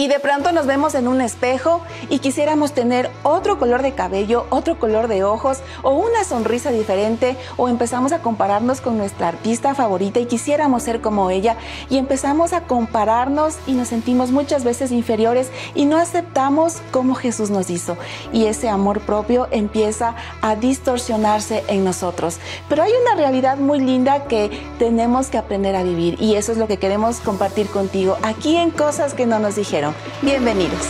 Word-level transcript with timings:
y 0.00 0.06
de 0.06 0.20
pronto 0.20 0.52
nos 0.52 0.66
vemos 0.66 0.94
en 0.94 1.08
un 1.08 1.20
espejo 1.20 1.80
y 2.08 2.20
quisiéramos 2.20 2.70
tener 2.70 3.10
otro 3.24 3.58
color 3.58 3.82
de 3.82 3.94
cabello, 3.94 4.46
otro 4.48 4.78
color 4.78 5.08
de 5.08 5.24
ojos 5.24 5.58
o 5.82 5.90
una 5.90 6.22
sonrisa 6.22 6.70
diferente 6.70 7.36
o 7.56 7.68
empezamos 7.68 8.12
a 8.12 8.22
compararnos 8.22 8.80
con 8.80 8.96
nuestra 8.96 9.26
artista 9.26 9.74
favorita 9.74 10.20
y 10.20 10.26
quisiéramos 10.26 10.84
ser 10.84 11.00
como 11.00 11.30
ella 11.30 11.56
y 11.90 11.98
empezamos 11.98 12.52
a 12.52 12.60
compararnos 12.60 13.56
y 13.66 13.72
nos 13.72 13.88
sentimos 13.88 14.30
muchas 14.30 14.62
veces 14.62 14.92
inferiores 14.92 15.50
y 15.74 15.84
no 15.84 15.96
aceptamos 15.96 16.76
como 16.92 17.16
Jesús 17.16 17.50
nos 17.50 17.68
hizo 17.68 17.96
y 18.32 18.44
ese 18.44 18.68
amor 18.68 19.00
propio 19.00 19.48
empieza 19.50 20.14
a 20.42 20.54
distorsionarse 20.54 21.64
en 21.66 21.82
nosotros. 21.82 22.38
Pero 22.68 22.84
hay 22.84 22.92
una 23.02 23.16
realidad 23.16 23.58
muy 23.58 23.80
linda 23.80 24.28
que 24.28 24.64
tenemos 24.78 25.26
que 25.26 25.38
aprender 25.38 25.74
a 25.74 25.82
vivir 25.82 26.22
y 26.22 26.36
eso 26.36 26.52
es 26.52 26.58
lo 26.58 26.68
que 26.68 26.76
queremos 26.76 27.18
compartir 27.18 27.66
contigo 27.66 28.16
aquí 28.22 28.54
en 28.54 28.70
Cosas 28.70 29.12
que 29.12 29.26
no 29.26 29.40
nos 29.40 29.56
dijeron. 29.56 29.87
Bienvenidos. 30.22 30.86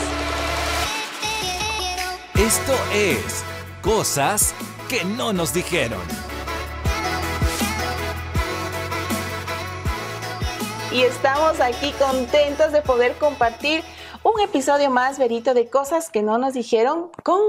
Esto 2.34 2.72
es 2.94 3.44
Cosas 3.82 4.54
que 4.88 5.04
no 5.04 5.32
nos 5.32 5.52
dijeron. 5.52 6.00
Y 10.92 11.02
estamos 11.02 11.60
aquí 11.60 11.92
contentos 11.92 12.72
de 12.72 12.82
poder 12.82 13.14
compartir 13.18 13.84
un 14.22 14.40
episodio 14.40 14.90
más, 14.90 15.18
Verito, 15.18 15.54
de 15.54 15.68
cosas 15.68 16.10
que 16.10 16.22
no 16.22 16.38
nos 16.38 16.54
dijeron 16.54 17.10
con 17.22 17.40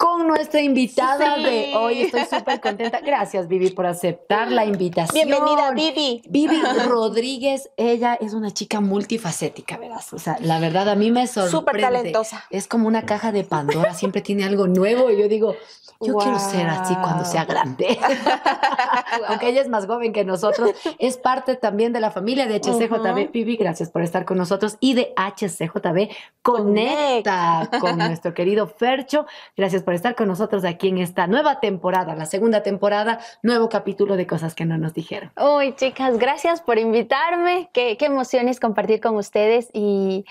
con 0.00 0.26
nuestra 0.26 0.62
invitada 0.62 1.36
de 1.36 1.74
hoy. 1.76 2.00
Estoy 2.00 2.22
súper 2.24 2.58
contenta. 2.58 3.00
Gracias, 3.00 3.48
Vivi, 3.48 3.68
por 3.68 3.84
aceptar 3.84 4.50
la 4.50 4.64
invitación. 4.64 5.28
Bienvenida, 5.28 5.72
Vivi. 5.72 6.22
Vivi 6.26 6.62
Rodríguez, 6.86 7.68
ella 7.76 8.14
es 8.14 8.32
una 8.32 8.50
chica 8.50 8.80
multifacética, 8.80 9.76
¿verdad? 9.76 10.00
O 10.12 10.18
sea, 10.18 10.38
la 10.40 10.58
verdad 10.58 10.88
a 10.88 10.94
mí 10.94 11.10
me 11.10 11.26
sorprende. 11.26 11.50
Súper 11.50 11.80
talentosa. 11.82 12.46
Es 12.48 12.66
como 12.66 12.88
una 12.88 13.04
caja 13.04 13.30
de 13.30 13.44
Pandora, 13.44 13.92
siempre 13.92 14.22
tiene 14.22 14.44
algo 14.44 14.66
nuevo 14.66 15.10
y 15.10 15.20
yo 15.20 15.28
digo, 15.28 15.54
yo 16.00 16.16
quiero 16.16 16.38
ser 16.38 16.66
así 16.66 16.94
cuando 16.96 17.26
sea 17.26 17.44
grande. 17.44 17.98
Aunque 19.28 19.48
ella 19.48 19.60
es 19.60 19.68
más 19.68 19.86
joven 19.86 20.14
que 20.14 20.24
nosotros, 20.24 20.70
es 20.98 21.18
parte 21.18 21.56
también 21.56 21.92
de 21.92 22.00
la 22.00 22.10
familia 22.10 22.46
de 22.46 22.58
HCJB. 22.58 23.32
Vivi, 23.32 23.56
gracias 23.56 23.90
por 23.90 24.00
estar 24.00 24.24
con 24.24 24.38
nosotros 24.38 24.78
y 24.80 24.94
de 24.94 25.12
HCJB 25.16 26.08
Conecta 26.42 27.68
con 27.80 27.98
nuestro 27.98 28.32
querido 28.32 28.66
Fercho. 28.66 29.26
Gracias 29.56 29.82
por 29.82 29.90
por 29.90 29.96
estar 29.96 30.14
con 30.14 30.28
nosotros 30.28 30.64
aquí 30.64 30.86
en 30.86 30.98
esta 30.98 31.26
nueva 31.26 31.58
temporada, 31.58 32.14
la 32.14 32.24
segunda 32.24 32.62
temporada, 32.62 33.18
nuevo 33.42 33.68
capítulo 33.68 34.16
de 34.16 34.24
cosas 34.24 34.54
que 34.54 34.64
no 34.64 34.78
nos 34.78 34.94
dijeron. 34.94 35.32
Uy, 35.36 35.74
chicas, 35.74 36.16
gracias 36.16 36.60
por 36.60 36.78
invitarme. 36.78 37.70
Qué, 37.72 37.96
qué 37.96 38.04
emoción 38.04 38.46
es 38.46 38.60
compartir 38.60 39.00
con 39.00 39.16
ustedes 39.16 39.68
y 39.72 40.26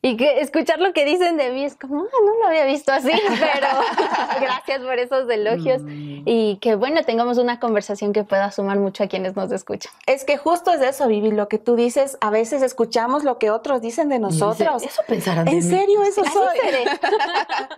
y 0.00 0.16
que 0.16 0.40
escuchar 0.40 0.78
lo 0.78 0.92
que 0.92 1.04
dicen 1.04 1.36
de 1.36 1.50
mí 1.50 1.64
es 1.64 1.74
como, 1.76 2.02
ah, 2.02 2.18
no 2.24 2.38
lo 2.40 2.46
había 2.46 2.64
visto 2.64 2.92
así, 2.92 3.10
pero 3.28 3.66
gracias 4.40 4.80
por 4.80 4.98
esos 4.98 5.28
elogios 5.28 5.82
mm. 5.82 6.22
y 6.24 6.58
que 6.60 6.76
bueno, 6.76 7.02
tengamos 7.04 7.38
una 7.38 7.58
conversación 7.58 8.12
que 8.12 8.22
pueda 8.22 8.50
sumar 8.52 8.78
mucho 8.78 9.02
a 9.04 9.08
quienes 9.08 9.34
nos 9.34 9.50
escuchan. 9.50 9.92
Es 10.06 10.24
que 10.24 10.36
justo 10.36 10.72
es 10.72 10.80
eso, 10.82 11.08
Vivi, 11.08 11.32
lo 11.32 11.48
que 11.48 11.58
tú 11.58 11.74
dices, 11.74 12.16
a 12.20 12.30
veces 12.30 12.62
escuchamos 12.62 13.24
lo 13.24 13.38
que 13.38 13.50
otros 13.50 13.80
dicen 13.80 14.08
de 14.08 14.18
nosotros. 14.18 14.82
eso 14.82 15.02
pensarán 15.06 15.48
¿En 15.48 15.62
serio 15.62 16.02
eso 16.02 16.22
soy? 16.24 16.58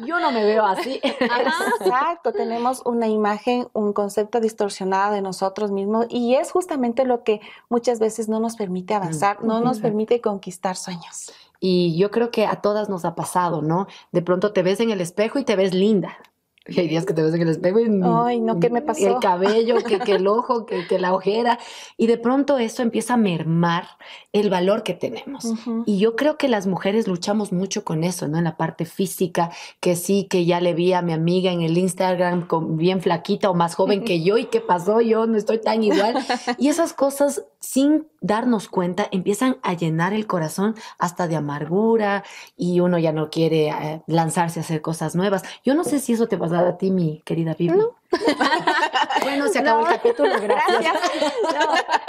Yo 0.06 0.20
no 0.20 0.30
me 0.30 0.44
veo 0.44 0.64
así. 0.64 1.00
Exacto, 1.02 2.32
tenemos 2.32 2.82
una 2.84 3.08
imagen, 3.08 3.68
un 3.72 3.92
concepto 3.92 4.40
distorsionado 4.40 5.14
de 5.14 5.22
nosotros 5.22 5.70
mismos 5.70 6.06
y 6.10 6.34
es 6.34 6.50
justamente 6.52 7.04
lo 7.04 7.24
que 7.24 7.40
muchas 7.68 7.98
veces 7.98 8.28
no 8.28 8.40
nos 8.40 8.56
permite 8.56 8.94
avanzar, 8.94 9.42
no 9.42 9.60
nos 9.60 9.80
permite 9.80 10.20
conquistar 10.20 10.76
sueños. 10.76 11.32
Y 11.60 11.96
yo 11.98 12.10
creo 12.10 12.30
que 12.30 12.46
a 12.46 12.60
todas 12.62 12.88
nos 12.88 13.04
ha 13.04 13.14
pasado, 13.14 13.62
¿no? 13.62 13.86
De 14.12 14.22
pronto 14.22 14.52
te 14.52 14.62
ves 14.62 14.80
en 14.80 14.90
el 14.90 15.00
espejo 15.00 15.38
y 15.38 15.44
te 15.44 15.56
ves 15.56 15.74
linda. 15.74 16.18
Y 16.66 16.78
hay 16.78 16.88
días 16.88 17.06
que 17.06 17.14
te 17.14 17.22
ves 17.22 17.32
en 17.32 17.40
el 17.40 17.48
espejo 17.48 17.80
y 17.80 17.88
Ay, 18.04 18.40
no, 18.40 18.60
¿qué 18.60 18.68
me 18.68 18.82
pasó? 18.82 19.16
El 19.16 19.18
cabello, 19.18 19.76
que, 19.82 19.98
que 19.98 20.16
el 20.16 20.26
ojo, 20.26 20.66
que, 20.66 20.86
que, 20.86 20.98
la 20.98 21.14
ojera. 21.14 21.58
Y 21.96 22.06
de 22.06 22.18
pronto 22.18 22.58
eso 22.58 22.82
empieza 22.82 23.14
a 23.14 23.16
mermar 23.16 23.88
el 24.32 24.50
valor 24.50 24.82
que 24.82 24.92
tenemos. 24.92 25.46
Y 25.86 25.98
yo 25.98 26.16
creo 26.16 26.36
que 26.36 26.48
las 26.48 26.66
mujeres 26.66 27.08
luchamos 27.08 27.50
mucho 27.50 27.82
con 27.82 28.04
eso, 28.04 28.28
¿no? 28.28 28.36
En 28.38 28.44
la 28.44 28.58
parte 28.58 28.84
física, 28.84 29.50
que 29.80 29.96
sí, 29.96 30.26
que 30.28 30.44
ya 30.44 30.60
le 30.60 30.74
vi 30.74 30.92
a 30.92 31.00
mi 31.00 31.14
amiga 31.14 31.50
en 31.50 31.62
el 31.62 31.78
Instagram 31.78 32.46
con, 32.46 32.76
bien 32.76 33.00
flaquita 33.00 33.48
o 33.48 33.54
más 33.54 33.74
joven 33.74 34.04
que 34.04 34.22
yo. 34.22 34.36
¿Y 34.36 34.44
qué 34.44 34.60
pasó? 34.60 35.00
Yo 35.00 35.26
no 35.26 35.38
estoy 35.38 35.60
tan 35.60 35.82
igual. 35.82 36.14
Y 36.58 36.68
esas 36.68 36.92
cosas 36.92 37.42
sin 37.60 38.06
darnos 38.22 38.68
cuenta, 38.68 39.06
empiezan 39.12 39.58
a 39.62 39.74
llenar 39.74 40.14
el 40.14 40.26
corazón 40.26 40.74
hasta 40.98 41.28
de 41.28 41.36
amargura 41.36 42.24
y 42.56 42.80
uno 42.80 42.98
ya 42.98 43.12
no 43.12 43.30
quiere 43.30 43.68
eh, 43.68 44.02
lanzarse 44.06 44.60
a 44.60 44.62
hacer 44.62 44.80
cosas 44.80 45.14
nuevas. 45.14 45.42
Yo 45.62 45.74
no 45.74 45.84
sé 45.84 46.00
si 46.00 46.14
eso 46.14 46.26
te 46.26 46.38
pasa 46.38 46.49
a 46.58 46.72
ti, 46.72 46.90
mi 46.90 47.20
querida 47.22 47.54
Vivi. 47.56 47.78
bueno, 49.22 49.48
se 49.48 49.58
acabó 49.58 49.80
el 49.80 49.86
capítulo, 49.86 50.30
gracias. 50.42 50.94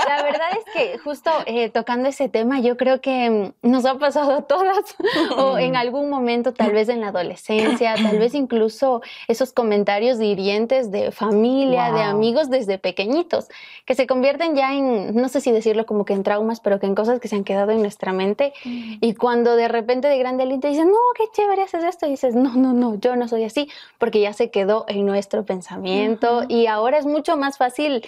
la 0.07 0.23
verdad 0.23 0.47
es 0.51 0.73
que 0.73 0.97
justo 0.99 1.31
eh, 1.45 1.69
tocando 1.69 2.09
ese 2.09 2.29
tema, 2.29 2.59
yo 2.59 2.77
creo 2.77 3.01
que 3.01 3.53
mm, 3.63 3.69
nos 3.69 3.85
ha 3.85 3.97
pasado 3.97 4.33
a 4.33 4.41
todas, 4.43 4.95
o 5.37 5.57
en 5.57 5.75
algún 5.75 6.09
momento, 6.09 6.53
tal 6.53 6.71
vez 6.71 6.89
en 6.89 7.01
la 7.01 7.07
adolescencia, 7.09 7.95
tal 7.95 8.19
vez 8.19 8.33
incluso 8.33 9.01
esos 9.27 9.53
comentarios 9.53 10.19
hirientes 10.19 10.91
de 10.91 11.11
familia, 11.11 11.91
de 11.91 12.01
amigos 12.01 12.49
desde 12.49 12.77
pequeñitos, 12.77 13.47
que 13.85 13.95
se 13.95 14.07
convierten 14.07 14.55
ya 14.55 14.73
en, 14.73 15.15
no 15.15 15.29
sé 15.29 15.41
si 15.41 15.51
decirlo 15.51 15.85
como 15.85 16.05
que 16.05 16.13
en 16.13 16.23
traumas, 16.23 16.59
pero 16.59 16.79
que 16.79 16.85
en 16.85 16.95
cosas 16.95 17.19
que 17.19 17.27
se 17.27 17.35
han 17.35 17.43
quedado 17.43 17.71
en 17.71 17.81
nuestra 17.81 18.13
mente. 18.13 18.53
Mm. 18.65 18.95
Y 19.01 19.13
cuando 19.15 19.55
de 19.55 19.67
repente 19.67 20.07
de 20.07 20.17
grande 20.17 20.43
alguien 20.43 20.61
te 20.61 20.69
dice, 20.69 20.85
no, 20.85 20.97
qué 21.15 21.23
chévere 21.33 21.63
haces 21.63 21.83
esto, 21.83 22.05
y 22.05 22.11
dices, 22.11 22.35
no, 22.35 22.55
no, 22.55 22.73
no, 22.73 22.95
yo 22.95 23.15
no 23.15 23.27
soy 23.27 23.43
así, 23.43 23.69
porque 23.97 24.21
ya 24.21 24.33
se 24.33 24.49
quedó 24.49 24.85
en 24.87 25.05
nuestro 25.05 25.45
pensamiento 25.45 26.43
y 26.47 26.67
ahora 26.67 27.00
es 27.01 27.05
mucho 27.05 27.35
más 27.35 27.57
fácil 27.57 28.01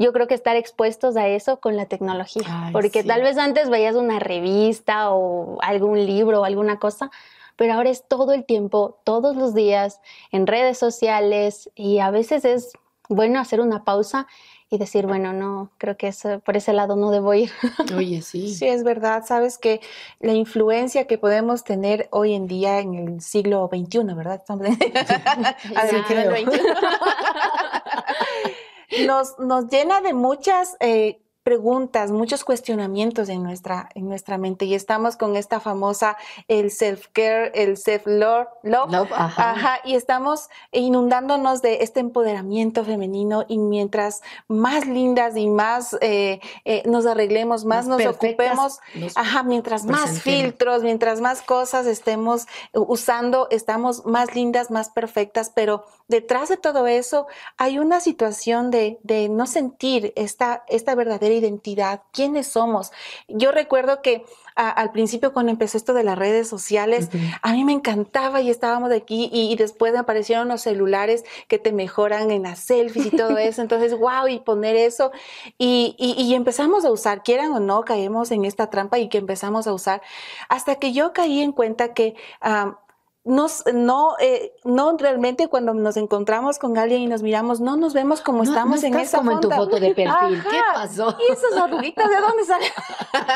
yo 0.00 0.14
creo 0.14 0.26
que 0.26 0.34
estar 0.34 0.56
expuestos 0.56 1.14
a 1.18 1.28
eso 1.28 1.60
con 1.60 1.76
la 1.76 1.84
tecnología, 1.84 2.70
porque 2.72 3.04
tal 3.04 3.20
vez 3.20 3.36
antes 3.36 3.68
veías 3.68 3.96
una 3.96 4.18
revista 4.18 5.10
o 5.10 5.58
algún 5.60 6.06
libro 6.06 6.40
o 6.40 6.44
alguna 6.44 6.78
cosa, 6.78 7.10
pero 7.56 7.74
ahora 7.74 7.90
es 7.90 8.08
todo 8.08 8.32
el 8.32 8.46
tiempo, 8.46 8.98
todos 9.04 9.36
los 9.36 9.52
días, 9.52 10.00
en 10.32 10.46
redes 10.46 10.78
sociales 10.78 11.70
y 11.74 11.98
a 11.98 12.10
veces 12.10 12.46
es 12.46 12.72
bueno 13.10 13.40
hacer 13.40 13.60
una 13.60 13.84
pausa 13.84 14.26
y 14.72 14.78
decir, 14.78 15.06
bueno, 15.06 15.32
no, 15.32 15.72
creo 15.78 15.96
que 15.96 16.14
por 16.44 16.56
ese 16.56 16.72
lado 16.72 16.94
no 16.94 17.10
debo 17.10 17.34
ir. 17.34 17.50
Oye, 17.96 18.22
sí. 18.22 18.54
Sí, 18.54 18.68
es 18.68 18.84
verdad. 18.84 19.24
Sabes 19.26 19.58
que 19.58 19.80
la 20.20 20.32
influencia 20.32 21.08
que 21.08 21.18
podemos 21.18 21.64
tener 21.64 22.06
hoy 22.12 22.34
en 22.34 22.46
día 22.46 22.78
en 22.78 22.94
el 22.94 23.20
siglo 23.20 23.68
XXI, 23.70 24.14
¿verdad? 24.14 24.36
Estamos 24.36 24.66
en... 24.66 24.78
sí, 24.78 24.86
nos, 29.06 29.38
nos 29.38 29.68
llena 29.68 30.00
de 30.00 30.14
muchas 30.14 30.76
eh, 30.80 31.22
preguntas, 31.50 32.12
muchos 32.12 32.44
cuestionamientos 32.44 33.28
en 33.28 33.42
nuestra, 33.42 33.88
en 33.96 34.08
nuestra 34.08 34.38
mente 34.38 34.66
y 34.66 34.76
estamos 34.76 35.16
con 35.16 35.34
esta 35.34 35.58
famosa 35.58 36.16
el 36.46 36.70
self-care, 36.70 37.50
el 37.54 37.76
self-love, 37.76 38.46
love, 38.62 39.10
ajá. 39.10 39.80
y 39.84 39.96
estamos 39.96 40.48
inundándonos 40.70 41.60
de 41.60 41.78
este 41.82 41.98
empoderamiento 41.98 42.84
femenino 42.84 43.46
y 43.48 43.58
mientras 43.58 44.22
más 44.46 44.86
lindas 44.86 45.36
y 45.36 45.48
más 45.48 45.96
eh, 46.00 46.38
eh, 46.64 46.84
nos 46.86 47.04
arreglemos, 47.04 47.64
más, 47.64 47.88
nos 47.88 48.06
ocupemos, 48.06 48.78
ajá, 49.16 49.42
mientras 49.42 49.84
más 49.86 50.22
filtros, 50.22 50.84
mientras 50.84 51.20
más 51.20 51.42
cosas 51.42 51.84
estemos 51.86 52.46
usando, 52.72 53.48
estamos 53.50 54.06
más 54.06 54.36
lindas, 54.36 54.70
más 54.70 54.88
perfectas, 54.90 55.50
pero 55.52 55.84
detrás 56.06 56.48
de 56.48 56.58
todo 56.58 56.86
eso 56.86 57.26
hay 57.56 57.80
una 57.80 57.98
situación 57.98 58.70
de, 58.70 59.00
de 59.02 59.28
no 59.28 59.48
sentir 59.48 60.12
esta, 60.14 60.62
esta 60.68 60.94
verdadera 60.94 61.39
identidad, 61.40 62.02
quiénes 62.12 62.46
somos. 62.46 62.92
Yo 63.28 63.52
recuerdo 63.52 64.02
que 64.02 64.24
al 64.54 64.92
principio 64.92 65.32
cuando 65.32 65.52
empezó 65.52 65.78
esto 65.78 65.94
de 65.94 66.04
las 66.04 66.18
redes 66.18 66.48
sociales, 66.48 67.08
a 67.42 67.52
mí 67.52 67.64
me 67.64 67.72
encantaba 67.72 68.40
y 68.40 68.50
estábamos 68.50 68.92
aquí 68.92 69.30
y, 69.32 69.56
después 69.56 69.94
aparecieron 69.96 70.48
los 70.48 70.62
celulares 70.62 71.24
que 71.48 71.58
te 71.58 71.72
mejoran 71.72 72.30
en 72.30 72.42
las 72.42 72.58
selfies 72.60 73.06
y 73.06 73.10
todo 73.10 73.38
eso. 73.38 73.62
Entonces, 73.62 73.96
wow, 73.96 74.28
y 74.28 74.40
poner 74.40 74.76
eso. 74.76 75.12
Y, 75.58 75.94
y, 75.98 76.34
empezamos 76.34 76.84
a 76.84 76.90
usar, 76.90 77.22
quieran 77.22 77.52
o 77.52 77.60
no, 77.60 77.84
caemos 77.84 78.30
en 78.30 78.44
esta 78.44 78.68
trampa 78.70 78.98
y 78.98 79.08
que 79.08 79.18
empezamos 79.18 79.66
a 79.66 79.72
usar 79.72 80.02
hasta 80.48 80.76
que 80.76 80.92
yo 80.92 81.12
caí 81.12 81.40
en 81.40 81.52
cuenta 81.52 81.94
que 81.94 82.14
nos, 83.22 83.64
no, 83.74 84.16
eh, 84.18 84.54
no 84.64 84.96
realmente 84.96 85.48
cuando 85.48 85.74
nos 85.74 85.98
encontramos 85.98 86.58
con 86.58 86.78
alguien 86.78 87.02
y 87.02 87.06
nos 87.06 87.22
miramos, 87.22 87.60
no 87.60 87.76
nos 87.76 87.92
vemos 87.92 88.22
como 88.22 88.42
estamos 88.42 88.82
en 88.82 88.94
esa 88.94 89.18
como 89.18 89.32
en 89.32 89.40
tu 89.40 89.50
foto 89.50 89.78
de 89.78 89.94
perfil. 89.94 90.42
¿Qué 90.42 90.58
pasó? 90.72 91.14
¿Y 91.28 91.32
esas 91.32 91.52
arruguitas 91.52 92.08
de 92.08 92.16
dónde 92.16 92.44
salen? 92.44 92.72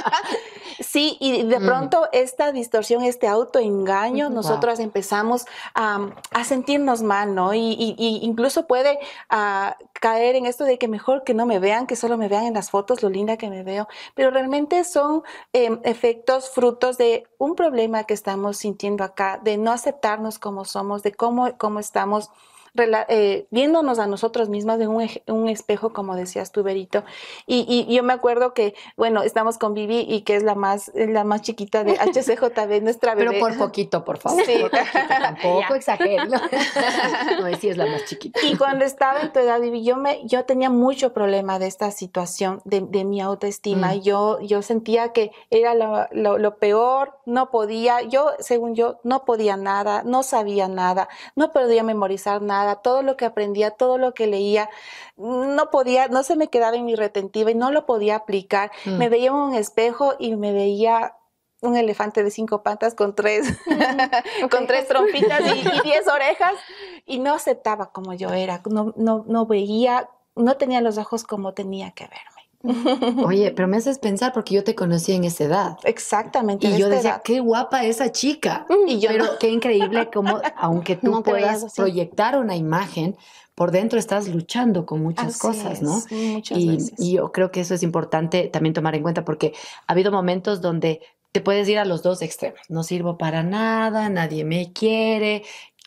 sí, 0.81 1.19
y 1.21 1.43
de 1.43 1.59
mm. 1.59 1.67
pronto 1.67 2.09
esta 2.13 2.51
distorsión, 2.51 3.03
este 3.03 3.29
autoengaño, 3.29 4.31
nosotros 4.31 4.81
empezamos 4.81 5.45
a, 5.75 6.09
sentirnos 6.45 7.03
mal, 7.03 7.35
¿no? 7.35 7.53
Y, 7.53 7.95
incluso 8.23 8.67
puede 8.67 8.99
ah, 9.29 9.77
caer 10.01 10.35
en 10.37 10.47
esto 10.47 10.65
de 10.65 10.79
que 10.79 10.89
mejor 10.89 11.25
que 11.25 11.35
no 11.35 11.45
me 11.47 11.59
vean, 11.59 11.87
que 11.87 11.97
solo 11.97 12.17
me 12.17 12.29
vean 12.29 12.45
en 12.45 12.55
las 12.55 12.71
fotos 12.71 13.03
lo 13.03 13.11
linda 13.11 13.37
que 13.37 13.51
me 13.51 13.63
veo, 13.63 13.89
pero 14.15 14.31
realmente 14.31 14.85
son 14.85 15.23
em, 15.53 15.81
efectos 15.85 16.51
frutos 16.51 16.97
de 16.97 17.27
un 17.39 17.55
problema 17.55 18.05
que 18.05 18.15
estamos 18.15 18.59
sintiendo 18.59 19.05
acá, 19.05 19.41
de 19.43 19.59
no 19.59 19.74
aceptarnos 19.75 20.39
como 20.39 20.65
somos, 20.65 21.03
de 21.03 21.13
cómo, 21.13 21.57
cómo 21.59 21.81
estamos 21.81 22.31
eh, 22.77 23.47
viéndonos 23.51 23.99
a 23.99 24.07
nosotros 24.07 24.49
mismas 24.49 24.81
en 24.81 24.89
un, 24.91 25.49
espejo, 25.49 25.93
como 25.93 26.17
decías 26.17 26.51
tú, 26.51 26.63
Berito. 26.63 27.05
Y, 27.47 27.87
yo 27.95 28.03
me 28.03 28.13
acuerdo 28.13 28.53
que, 28.53 28.75
bueno, 28.97 29.23
estamos 29.23 29.59
con 29.59 29.75
Vivi 29.75 30.01
y 30.09 30.23
que 30.23 30.35
es 30.37 30.43
la 30.43 30.55
más, 30.55 30.91
la 30.95 31.23
más 31.23 31.43
chiquita 31.43 31.85
de 31.85 31.93
HCJB, 31.93 32.83
nuestra 32.83 33.15
bebé. 33.15 33.31
Pero 33.31 33.41
por 33.41 33.57
poquito, 33.57 34.05
por 34.05 34.19
favor. 34.19 34.45
Sí. 34.45 34.65
Tampoco 35.09 35.75
exagero. 35.75 36.25
no, 36.27 36.39
sí 37.61 37.69
es 37.69 37.77
la 37.77 37.87
más 37.87 38.05
chiquita. 38.07 38.41
Y 38.43 38.57
cuando 38.57 38.85
estaba 38.85 39.21
en 39.21 39.33
tu 39.33 39.39
edad, 39.39 39.61
Vivi, 39.61 39.85
yo, 39.85 39.97
me, 39.97 40.27
yo 40.27 40.45
tenía 40.45 40.71
mucho 40.71 41.13
problema 41.13 41.59
de 41.59 41.69
esta 41.69 41.93
situación, 41.93 42.61
de, 42.65 42.81
de 42.81 43.05
mi 43.05 43.21
autoestima. 43.21 43.95
Mm. 43.95 44.01
Yo, 44.01 44.41
yo 44.41 44.63
sentía 44.63 45.13
que 45.13 45.31
era 45.51 45.75
lo, 45.75 46.09
lo, 46.11 46.39
lo 46.39 46.57
peor, 46.57 47.19
no 47.25 47.51
podía, 47.51 48.03
yo, 48.03 48.33
según 48.41 48.75
yo, 48.75 48.99
no 49.05 49.25
podía 49.25 49.57
nada, 49.57 50.03
no 50.05 50.25
sabía 50.25 50.67
nada, 50.67 51.09
no 51.37 51.53
podía 51.53 51.85
memorizar 51.85 52.43
nada 52.43 52.64
todo 52.83 53.03
lo 53.03 53.17
que 53.17 53.25
aprendía, 53.25 53.71
todo 53.71 53.99
lo 53.99 54.15
que 54.15 54.27
leía, 54.27 54.69
no 55.17 55.71
podía, 55.71 56.09
no 56.09 56.23
se 56.23 56.37
me 56.37 56.49
quedaba 56.49 56.77
en 56.77 56.85
mi 56.85 56.95
retentiva 56.95 57.51
y 57.51 57.55
no 57.55 57.71
lo 57.71 57.87
podía 57.87 58.17
aplicar. 58.17 58.71
Mm. 58.85 58.99
Me 58.99 59.09
veía 59.09 59.29
en 59.29 59.35
un 59.35 59.55
espejo 59.55 60.15
y 60.19 60.37
me 60.37 60.53
veía 60.53 61.15
un 61.65 61.77
elefante 61.77 62.23
de 62.23 62.31
cinco 62.31 62.63
patas 62.63 62.95
con 62.95 63.15
tres, 63.15 63.59
con 64.51 64.67
tres 64.67 64.87
trompitas 64.87 65.41
y, 65.41 65.63
diez 65.85 66.07
orejas 66.09 66.55
y 67.07 67.19
no 67.19 67.35
aceptaba 67.35 67.91
como 67.93 68.15
yo 68.15 68.31
era, 68.31 68.63
no, 68.71 68.93
no, 68.97 69.25
no 69.27 69.47
veía, 69.47 70.09
no 70.37 70.57
tenía 70.57 70.81
los 70.81 70.99
ojos 70.99 71.25
como 71.25 71.55
tenía 71.55 71.93
que 71.93 72.05
verme. 72.05 72.34
Oye, 73.25 73.53
pero 73.53 73.69
me 73.69 73.77
haces 73.77 73.99
pensar 73.99 74.33
porque 74.33 74.55
yo 74.55 74.65
te 74.65 74.75
conocí 74.75 75.13
en 75.13 75.25
esa 75.25 75.45
edad. 75.45 75.79
Exactamente. 75.85 76.67
Y 76.67 76.79
yo 76.79 76.89
decía, 76.89 77.21
qué 77.25 77.41
guapa 77.41 77.85
esa 77.85 78.11
chica. 78.13 78.67
Y 78.87 78.99
yo 78.99 79.11
pero 79.11 79.39
qué 79.39 79.51
increíble 79.51 80.11
como, 80.13 80.41
aunque 80.57 80.97
tú 80.97 81.23
puedas 81.23 81.75
proyectar 81.75 82.39
una 82.39 82.57
imagen, 82.57 83.17
por 83.55 83.71
dentro 83.71 83.99
estás 83.99 84.29
luchando 84.29 84.85
con 84.85 85.03
muchas 85.03 85.39
cosas, 85.39 85.81
¿no? 85.81 86.03
Muchas 86.11 86.59
y, 86.59 86.69
veces. 86.69 86.95
y 86.99 87.13
yo 87.13 87.31
creo 87.31 87.51
que 87.51 87.61
eso 87.61 87.75
es 87.75 87.83
importante 87.83 88.49
también 88.49 88.73
tomar 88.73 88.95
en 88.95 89.03
cuenta 89.03 89.25
porque 89.25 89.53
ha 89.87 89.93
habido 89.93 90.11
momentos 90.11 90.61
donde 90.61 91.01
te 91.35 91.41
puedes 91.41 91.69
ir 91.69 91.79
a 91.79 91.85
los 91.85 92.03
dos 92.03 92.23
extremos. 92.23 92.61
No 92.69 92.85
sirvo 92.85 93.19
para 93.19 93.43
nada, 93.43 94.09
nadie 94.09 94.45
me 94.45 94.73
quiere, 94.73 95.43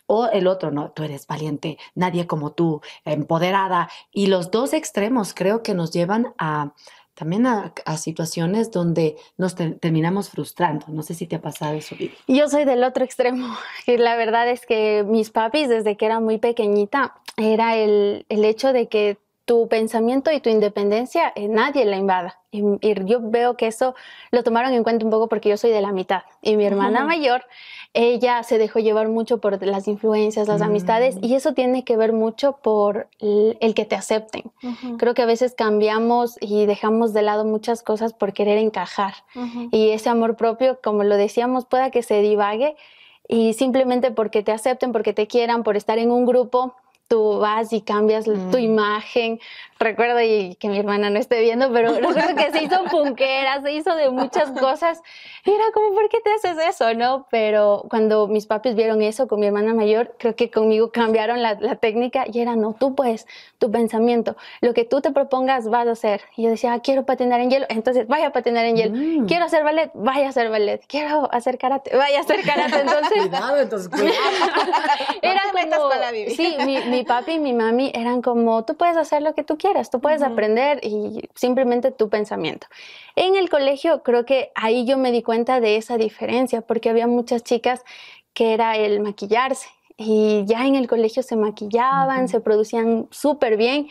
o 0.07 0.27
el 0.27 0.47
otro, 0.47 0.71
no, 0.71 0.91
tú 0.91 1.03
eres 1.03 1.27
valiente, 1.27 1.77
nadie 1.93 2.25
como 2.25 2.51
tú, 2.53 2.81
empoderada. 3.05 3.89
Y 4.11 4.27
los 4.27 4.51
dos 4.51 4.73
extremos 4.73 5.33
creo 5.33 5.61
que 5.61 5.73
nos 5.73 5.91
llevan 5.91 6.33
a 6.37 6.73
también 7.13 7.47
a, 7.47 7.73
situaciones 7.97 8.69
donde 8.69 9.15
nos 9.37 9.55
terminamos 9.55 10.29
frustrando. 10.29 10.85
No 10.89 11.01
sé 11.01 11.15
si 11.15 11.25
te 11.25 11.37
ha 11.37 11.41
pasado 11.41 11.73
eso, 11.73 11.95
Vivi. 11.95 12.13
Yo 12.27 12.47
soy 12.47 12.63
del 12.63 12.83
otro 12.83 13.03
extremo. 13.03 13.55
Y 13.87 13.97
la 13.97 14.15
verdad 14.15 14.47
es 14.49 14.65
que 14.67 15.03
mis 15.07 15.31
papis, 15.31 15.67
desde 15.67 15.97
que 15.97 16.05
era 16.05 16.19
muy 16.19 16.37
pequeñita, 16.37 17.15
era 17.35 17.75
el, 17.75 18.25
el 18.29 18.45
hecho 18.45 18.71
de 18.71 18.87
que 18.87 19.17
tu 19.47 19.69
pensamiento 19.69 20.29
y 20.29 20.41
tu 20.41 20.49
independencia 20.49 21.31
eh, 21.33 21.47
nadie 21.47 21.85
la 21.85 21.95
invada. 21.95 22.37
Y, 22.51 22.63
yo 23.05 23.19
veo 23.21 23.55
que 23.55 23.67
eso 23.67 23.95
lo 24.29 24.43
tomaron 24.43 24.73
en 24.73 24.83
cuenta 24.83 25.05
un 25.05 25.11
poco 25.11 25.29
porque 25.29 25.47
yo 25.47 25.55
soy 25.55 25.71
de 25.71 25.79
la 25.79 25.93
mitad. 25.93 26.23
Y 26.41 26.57
mi 26.57 26.65
hermana 26.65 27.05
mayor, 27.05 27.45
ella 27.93 28.43
se 28.43 28.57
dejó 28.57 28.79
llevar 28.79 29.07
mucho 29.07 29.37
por 29.37 29.65
las 29.65 29.87
influencias, 29.87 30.49
las 30.49 30.61
amistades, 30.61 31.15
mm. 31.15 31.23
y 31.23 31.35
eso 31.35 31.53
tiene 31.53 31.85
que 31.85 31.95
ver 31.95 32.11
mucho 32.11 32.57
por 32.61 33.07
el, 33.19 33.73
que 33.73 33.85
te 33.85 33.95
acepten. 33.95 34.51
Creo 34.97 35.13
que 35.13 35.21
a 35.21 35.25
veces 35.25 35.55
cambiamos 35.55 36.35
y 36.41 36.65
dejamos 36.65 37.13
de 37.13 37.21
lado 37.21 37.45
muchas 37.45 37.83
cosas 37.83 38.11
por 38.11 38.33
querer 38.33 38.57
encajar. 38.57 39.13
Y 39.71 39.91
ese 39.91 40.09
amor 40.09 40.35
propio, 40.35 40.79
como 40.83 41.05
lo 41.05 41.15
decíamos, 41.15 41.65
pueda 41.65 41.89
que 41.89 42.03
se 42.03 42.21
divague 42.21 42.75
y 43.29 43.53
simplemente 43.53 44.11
porque 44.11 44.43
te 44.43 44.51
acepten, 44.51 44.91
porque 44.91 45.13
te 45.13 45.27
quieran, 45.27 45.63
por 45.63 45.77
estar 45.77 45.99
en 45.99 46.11
un 46.11 46.25
grupo, 46.25 46.75
tú 47.07 47.39
vas 47.39 47.71
y 47.73 47.81
cambias 47.81 48.25
tu 48.25 48.31
mm. 48.33 48.57
imagen. 48.57 49.39
Recuerdo 49.79 50.19
y 50.21 50.55
que 50.55 50.69
mi 50.69 50.79
hermana 50.79 51.09
no 51.09 51.19
esté 51.19 51.39
viendo, 51.41 51.71
pero 51.71 51.93
recuerdo 51.95 52.35
que 52.35 52.51
se 52.51 52.63
hizo 52.63 52.83
punquera, 52.85 53.61
se 53.61 53.71
hizo 53.71 53.95
de 53.95 54.09
muchas 54.09 54.51
cosas. 54.51 55.01
Y 55.45 55.51
era 55.51 55.65
como, 55.73 55.93
¿por 55.93 56.09
qué 56.09 56.19
te 56.19 56.31
haces 56.33 56.57
eso? 56.67 56.93
¿No? 56.93 57.27
Pero 57.29 57.85
cuando 57.89 58.27
mis 58.27 58.47
papis 58.47 58.75
vieron 58.75 59.01
eso 59.01 59.27
con 59.27 59.39
mi 59.39 59.45
hermana 59.45 59.73
mayor, 59.73 60.15
creo 60.17 60.35
que 60.35 60.49
conmigo 60.49 60.91
cambiaron 60.91 61.41
la, 61.41 61.57
técnica 61.77 62.25
y 62.31 62.39
era, 62.39 62.55
no, 62.55 62.75
tú 62.77 62.95
puedes, 62.95 63.27
tu 63.59 63.69
pensamiento, 63.71 64.35
lo 64.61 64.73
que 64.73 64.83
tú 64.83 65.01
te 65.01 65.11
propongas 65.11 65.69
vas 65.69 65.87
a 65.87 65.91
hacer. 65.91 66.21
Y 66.35 66.43
yo 66.43 66.49
decía, 66.49 66.73
ah, 66.73 66.79
quiero 66.79 67.05
patinar 67.05 67.39
en 67.39 67.51
hielo, 67.51 67.65
entonces 67.69 68.07
vaya 68.07 68.27
a 68.27 68.31
patinar 68.31 68.65
en 68.65 68.75
hielo. 68.75 68.95
Mm. 68.95 69.27
Quiero 69.27 69.45
hacer 69.45 69.63
ballet, 69.63 69.91
vaya 69.93 70.25
a 70.25 70.29
hacer 70.29 70.49
ballet. 70.49 70.81
Quiero 70.87 71.29
hacer 71.31 71.57
karate, 71.57 71.95
vaya 71.95 72.17
a 72.17 72.21
hacer 72.21 72.41
karate. 72.43 72.79
Entonces, 72.79 73.17
cuidado, 73.27 73.57
entonces, 73.57 73.89
cuidado. 73.89 74.11
era 75.21 75.41
como, 75.51 75.91
sí, 76.35 76.57
mi, 76.65 76.79
mi 76.89 76.96
papi 77.03 77.33
y 77.33 77.39
mi 77.39 77.53
mami 77.53 77.91
eran 77.93 78.21
como, 78.21 78.65
tú 78.65 78.75
puedes 78.75 78.97
hacer 78.97 79.21
lo 79.21 79.33
que 79.33 79.43
tú 79.43 79.57
quieras, 79.57 79.89
tú 79.89 79.99
puedes 79.99 80.21
aprender 80.21 80.79
y 80.83 81.29
simplemente 81.35 81.91
tu 81.91 82.09
pensamiento. 82.09 82.67
En 83.15 83.35
el 83.35 83.49
colegio 83.49 84.03
creo 84.03 84.25
que 84.25 84.51
ahí 84.55 84.85
yo 84.85 84.97
me 84.97 85.11
di 85.11 85.23
cuenta 85.23 85.59
de 85.59 85.77
esa 85.77 85.97
diferencia 85.97 86.61
porque 86.61 86.89
había 86.89 87.07
muchas 87.07 87.43
chicas 87.43 87.83
que 88.33 88.53
era 88.53 88.77
el 88.77 88.99
maquillarse 88.99 89.67
y 89.97 90.43
ya 90.45 90.65
en 90.65 90.75
el 90.75 90.87
colegio 90.87 91.23
se 91.23 91.35
maquillaban, 91.35 92.27
se 92.27 92.39
producían 92.39 93.07
súper 93.09 93.57
bien 93.57 93.87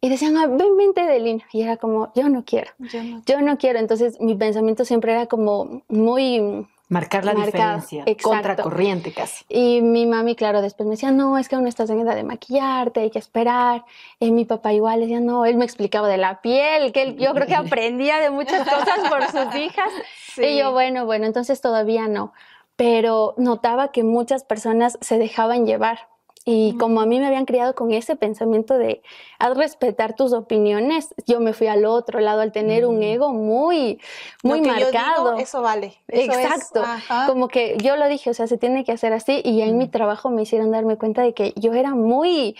y 0.00 0.08
decían, 0.08 0.36
ah, 0.36 0.46
ven, 0.46 0.76
vente 0.76 1.06
de 1.06 1.18
línea. 1.18 1.46
Y 1.52 1.62
era 1.62 1.78
como, 1.78 2.12
yo 2.14 2.28
no 2.28 2.44
quiero, 2.44 2.70
yo 2.78 3.02
no, 3.02 3.22
yo 3.26 3.40
no 3.40 3.56
quiero. 3.56 3.78
Entonces 3.78 4.20
mi 4.20 4.34
pensamiento 4.34 4.84
siempre 4.84 5.12
era 5.12 5.26
como 5.26 5.82
muy 5.88 6.66
Marcar 6.88 7.24
la 7.24 7.34
diferencia, 7.34 8.04
contracorriente 8.22 9.12
casi. 9.12 9.44
Y 9.48 9.82
mi 9.82 10.06
mami, 10.06 10.36
claro, 10.36 10.62
después 10.62 10.86
me 10.86 10.92
decía, 10.92 11.10
no, 11.10 11.36
es 11.36 11.48
que 11.48 11.56
aún 11.56 11.64
no 11.64 11.68
estás 11.68 11.90
en 11.90 11.98
edad 11.98 12.14
de 12.14 12.22
maquillarte, 12.22 13.00
hay 13.00 13.10
que 13.10 13.18
esperar. 13.18 13.84
Y 14.20 14.30
mi 14.30 14.44
papá 14.44 14.72
igual 14.72 15.00
decía, 15.00 15.18
no, 15.18 15.46
él 15.46 15.56
me 15.56 15.64
explicaba 15.64 16.06
de 16.08 16.16
la 16.16 16.40
piel, 16.42 16.92
que 16.92 17.02
él, 17.02 17.16
yo 17.16 17.34
creo 17.34 17.48
que 17.48 17.56
aprendía 17.56 18.20
de 18.20 18.30
muchas 18.30 18.68
cosas 18.68 19.08
por 19.08 19.24
sus 19.24 19.54
hijas. 19.56 19.90
Y 20.36 20.58
yo, 20.58 20.70
bueno, 20.70 21.06
bueno, 21.06 21.26
entonces 21.26 21.60
todavía 21.60 22.06
no. 22.06 22.32
Pero 22.76 23.34
notaba 23.36 23.90
que 23.90 24.04
muchas 24.04 24.44
personas 24.44 24.96
se 25.00 25.18
dejaban 25.18 25.66
llevar 25.66 26.08
y 26.48 26.76
como 26.78 27.00
a 27.00 27.06
mí 27.06 27.18
me 27.18 27.26
habían 27.26 27.44
criado 27.44 27.74
con 27.74 27.90
ese 27.90 28.14
pensamiento 28.14 28.78
de 28.78 29.02
haz 29.40 29.56
respetar 29.56 30.14
tus 30.14 30.32
opiniones, 30.32 31.12
yo 31.26 31.40
me 31.40 31.52
fui 31.52 31.66
al 31.66 31.84
otro 31.84 32.20
lado 32.20 32.40
al 32.40 32.52
tener 32.52 32.86
un 32.86 33.00
mm. 33.00 33.02
ego 33.02 33.32
muy, 33.32 34.00
muy 34.44 34.60
marcado. 34.60 35.34
eso 35.38 35.60
vale. 35.60 35.96
Exacto. 36.06 36.84
como 37.26 37.48
que 37.48 37.76
yo 37.82 37.96
lo 37.96 38.06
dije, 38.06 38.30
o 38.30 38.34
sea, 38.34 38.46
se 38.46 38.58
tiene 38.58 38.84
que 38.84 38.92
hacer 38.92 39.12
así 39.12 39.42
y 39.44 39.60
en 39.62 39.76
mi 39.76 39.86
mm. 39.86 39.90
trabajo 39.90 40.30
me 40.30 40.42
hicieron 40.42 40.70
darme 40.70 40.96
cuenta 40.96 41.22
de 41.22 41.34
que 41.34 41.52
yo 41.56 41.74
era 41.74 41.96
muy 41.96 42.56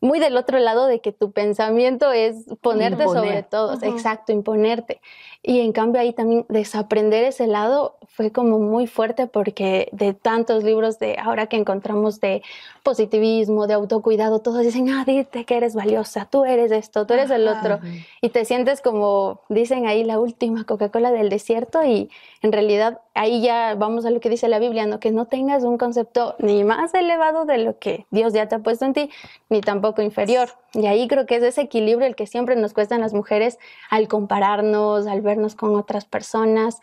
muy 0.00 0.18
del 0.18 0.36
otro 0.36 0.58
lado 0.58 0.86
de 0.86 1.00
que 1.00 1.12
tu 1.12 1.32
pensamiento 1.32 2.12
es 2.12 2.44
ponerte 2.60 3.04
sobre 3.04 3.42
todos, 3.42 3.82
exacto, 3.82 4.32
imponerte. 4.32 5.00
Y 5.42 5.60
en 5.60 5.72
cambio 5.72 6.00
ahí 6.00 6.12
también 6.12 6.44
desaprender 6.48 7.24
ese 7.24 7.46
lado 7.46 7.96
fue 8.08 8.32
como 8.32 8.58
muy 8.58 8.88
fuerte 8.88 9.28
porque 9.28 9.88
de 9.92 10.12
tantos 10.12 10.64
libros 10.64 10.98
de 10.98 11.16
ahora 11.18 11.46
que 11.46 11.56
encontramos 11.56 12.20
de 12.20 12.42
positivismo, 12.82 13.68
de 13.68 13.74
autocuidado, 13.74 14.40
todos 14.40 14.62
dicen, 14.62 14.88
ah, 14.88 15.04
dite 15.06 15.44
que 15.44 15.56
eres 15.56 15.74
valiosa, 15.74 16.26
tú 16.28 16.44
eres 16.44 16.72
esto, 16.72 17.06
tú 17.06 17.14
eres 17.14 17.30
el 17.30 17.46
otro. 17.46 17.78
Y 18.20 18.30
te 18.30 18.44
sientes 18.44 18.80
como, 18.80 19.42
dicen 19.48 19.86
ahí, 19.86 20.02
la 20.02 20.18
última 20.18 20.64
Coca-Cola 20.64 21.12
del 21.12 21.28
desierto 21.28 21.84
y 21.84 22.10
en 22.42 22.50
realidad 22.50 23.00
ahí 23.14 23.40
ya 23.40 23.74
vamos 23.76 24.06
a 24.06 24.10
lo 24.10 24.20
que 24.20 24.30
dice 24.30 24.48
la 24.48 24.58
Biblia, 24.58 24.86
¿no? 24.86 25.00
que 25.00 25.10
no 25.10 25.26
tengas 25.26 25.64
un 25.64 25.76
concepto 25.76 26.34
ni 26.38 26.64
más 26.64 26.94
elevado 26.94 27.44
de 27.44 27.58
lo 27.58 27.78
que 27.78 28.06
Dios 28.10 28.32
ya 28.32 28.48
te 28.48 28.54
ha 28.54 28.58
puesto 28.60 28.84
en 28.84 28.94
ti, 28.94 29.10
ni 29.48 29.60
tampoco 29.60 30.02
inferior. 30.02 30.48
Y 30.74 30.86
ahí 30.86 31.08
creo 31.08 31.26
que 31.26 31.36
es 31.36 31.42
ese 31.42 31.62
equilibrio 31.62 32.06
el 32.06 32.14
que 32.14 32.26
siempre 32.26 32.54
nos 32.56 32.74
cuesta 32.74 32.96
a 32.96 32.98
las 32.98 33.14
mujeres 33.14 33.58
al 33.90 34.06
compararnos, 34.06 35.06
al 35.06 35.20
vernos 35.28 35.54
con 35.54 35.76
otras 35.76 36.06
personas 36.06 36.80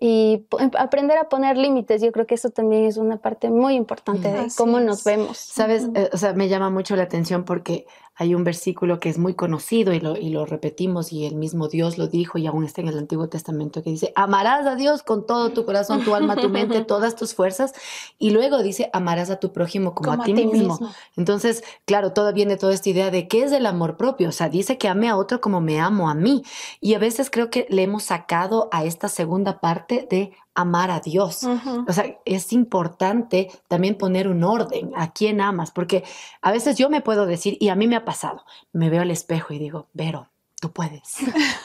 y 0.00 0.46
em, 0.58 0.70
aprender 0.78 1.18
a 1.18 1.28
poner 1.28 1.56
límites. 1.56 2.02
Yo 2.02 2.10
creo 2.10 2.26
que 2.26 2.34
eso 2.34 2.50
también 2.50 2.84
es 2.84 2.96
una 2.96 3.18
parte 3.18 3.50
muy 3.50 3.74
importante 3.74 4.32
de 4.32 4.48
cómo 4.56 4.80
nos 4.80 5.04
vemos. 5.04 5.38
Sabes, 5.38 5.88
eh, 5.94 6.10
o 6.12 6.16
sea, 6.16 6.32
me 6.32 6.48
llama 6.48 6.70
mucho 6.70 6.96
la 6.96 7.04
atención 7.04 7.44
porque 7.44 7.86
hay 8.16 8.34
un 8.34 8.44
versículo 8.44 9.00
que 9.00 9.08
es 9.08 9.18
muy 9.18 9.34
conocido 9.34 9.92
y 9.92 10.00
lo, 10.00 10.16
y 10.16 10.30
lo 10.30 10.46
repetimos 10.46 11.12
y 11.12 11.26
el 11.26 11.34
mismo 11.34 11.68
Dios 11.68 11.98
lo 11.98 12.06
dijo 12.06 12.38
y 12.38 12.46
aún 12.46 12.64
está 12.64 12.80
en 12.80 12.88
el 12.88 12.98
Antiguo 12.98 13.28
Testamento 13.28 13.82
que 13.82 13.90
dice, 13.90 14.12
amarás 14.14 14.66
a 14.66 14.76
Dios 14.76 15.02
con 15.02 15.26
todo 15.26 15.50
tu 15.50 15.64
corazón, 15.64 16.04
tu 16.04 16.14
alma, 16.14 16.36
tu 16.36 16.48
mente, 16.48 16.84
todas 16.84 17.16
tus 17.16 17.34
fuerzas. 17.34 17.72
Y 18.18 18.30
luego 18.30 18.62
dice, 18.62 18.88
amarás 18.92 19.30
a 19.30 19.40
tu 19.40 19.52
prójimo 19.52 19.94
como, 19.94 20.12
a, 20.12 20.24
ti, 20.24 20.32
mismo. 20.32 20.78
Entonces, 21.16 21.64
claro, 21.86 22.12
todo 22.12 22.32
viene 22.32 22.56
toda 22.56 22.72
esta 22.72 22.88
idea 22.88 23.10
de 23.10 23.26
qué 23.26 23.42
es 23.42 23.52
el 23.52 23.66
amor 23.66 23.96
propio. 23.96 24.28
O 24.28 24.32
sea, 24.32 24.48
dice 24.48 24.78
que 24.78 24.88
ame 24.88 25.08
a 25.08 25.16
otro 25.16 25.40
como 25.40 25.60
me 25.60 25.80
amo 25.80 26.08
a 26.08 26.14
mí. 26.14 26.44
Y 26.80 26.94
a 26.94 27.00
veces 27.00 27.30
creo 27.30 27.50
que 27.50 27.66
le 27.68 27.82
hemos 27.82 28.04
sacado 28.04 28.68
a 28.70 28.84
esta 28.84 29.08
segunda 29.08 29.58
parte 29.58 30.06
de 30.08 30.32
amar 30.54 30.90
a 30.90 31.00
Dios. 31.00 31.40
O 31.86 31.92
sea, 31.92 32.18
es 32.24 32.52
importante 32.52 33.50
también 33.68 33.96
poner 33.96 34.28
un 34.28 34.44
orden 34.44 34.92
a 34.96 35.12
quién 35.12 35.40
amas, 35.40 35.70
porque 35.70 36.04
a 36.42 36.52
veces 36.52 36.76
yo 36.76 36.88
me 36.90 37.00
puedo 37.00 37.26
decir, 37.26 37.56
y 37.60 37.68
a 37.68 37.74
mí 37.74 37.88
me 37.88 37.96
ha 37.96 38.04
pasado, 38.04 38.44
me 38.72 38.90
veo 38.90 39.02
al 39.02 39.10
espejo 39.10 39.52
y 39.52 39.58
digo, 39.58 39.88
Vero, 39.92 40.28
tú 40.60 40.72
puedes, 40.72 41.16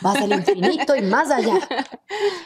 vas 0.01 0.17
al 0.17 0.33
infinito 0.33 0.95
y 0.95 1.01
más 1.03 1.31
allá. 1.31 1.59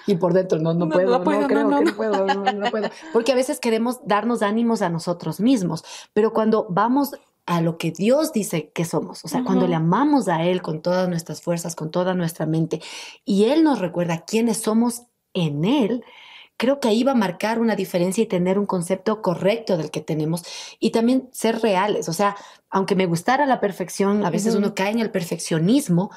Y 0.06 0.16
por 0.16 0.34
dentro, 0.34 0.60
no, 0.60 0.74
no, 0.74 0.90
puedo, 0.90 1.18
no, 1.18 1.24
creo 1.24 1.48
que 1.48 1.54
no 1.54 1.96
puedo, 1.96 2.26
no 2.28 2.70
puedo. 2.70 2.90
Porque 3.14 3.32
a 3.32 3.36
veces 3.36 3.62
queremos 3.62 4.06
darnos 4.06 4.42
ánimos 4.42 4.82
a 4.82 4.90
nosotros 4.90 5.40
mismos, 5.40 5.86
pero 6.12 6.34
cuando 6.34 6.68
vamos 6.70 7.14
a 7.46 7.62
lo 7.62 7.78
que 7.78 7.92
Dios 7.92 8.34
dice 8.34 8.70
que 8.72 8.84
somos, 8.84 9.24
o 9.24 9.30
sea, 9.30 9.46
cuando 9.46 9.68
le 9.68 9.76
amamos 9.76 10.28
a 10.28 10.44
Él 10.44 10.62
con 10.62 10.82
todas 10.82 11.08
nuestras 11.08 11.42
fuerzas, 11.42 11.76
con 11.76 11.92
toda 11.92 12.14
nuestra 12.14 12.46
mente, 12.46 12.82
y 13.24 13.46
Él 13.46 13.64
nos 13.64 13.80
recuerda 13.80 14.26
quiénes 14.26 14.58
somos 14.58 15.04
en 15.34 15.64
Él, 15.64 16.04
creo 16.58 16.80
que 16.80 16.88
ahí 16.88 17.04
va 17.04 17.14
a 17.14 17.16
marcar 17.16 17.60
una 17.60 17.76
diferencia 17.76 18.24
y 18.24 18.28
tener 18.28 18.60
un 18.60 18.66
concepto 18.66 19.22
correcto 19.22 19.78
del 19.78 19.92
que 19.92 20.02
tenemos 20.02 20.44
y 20.80 20.92
también 20.92 21.30
ser 21.32 21.62
reales. 21.62 22.10
O 22.10 22.14
sea, 22.14 22.36
aunque 22.74 22.96
me 22.96 23.06
gustara 23.06 23.46
la 23.46 23.60
perfección, 23.60 24.26
a 24.26 24.32
veces 24.32 24.56
uno 24.56 24.74
cae 24.74 24.90
en 24.90 24.98
el 24.98 25.12
perfeccionismo, 25.12 26.10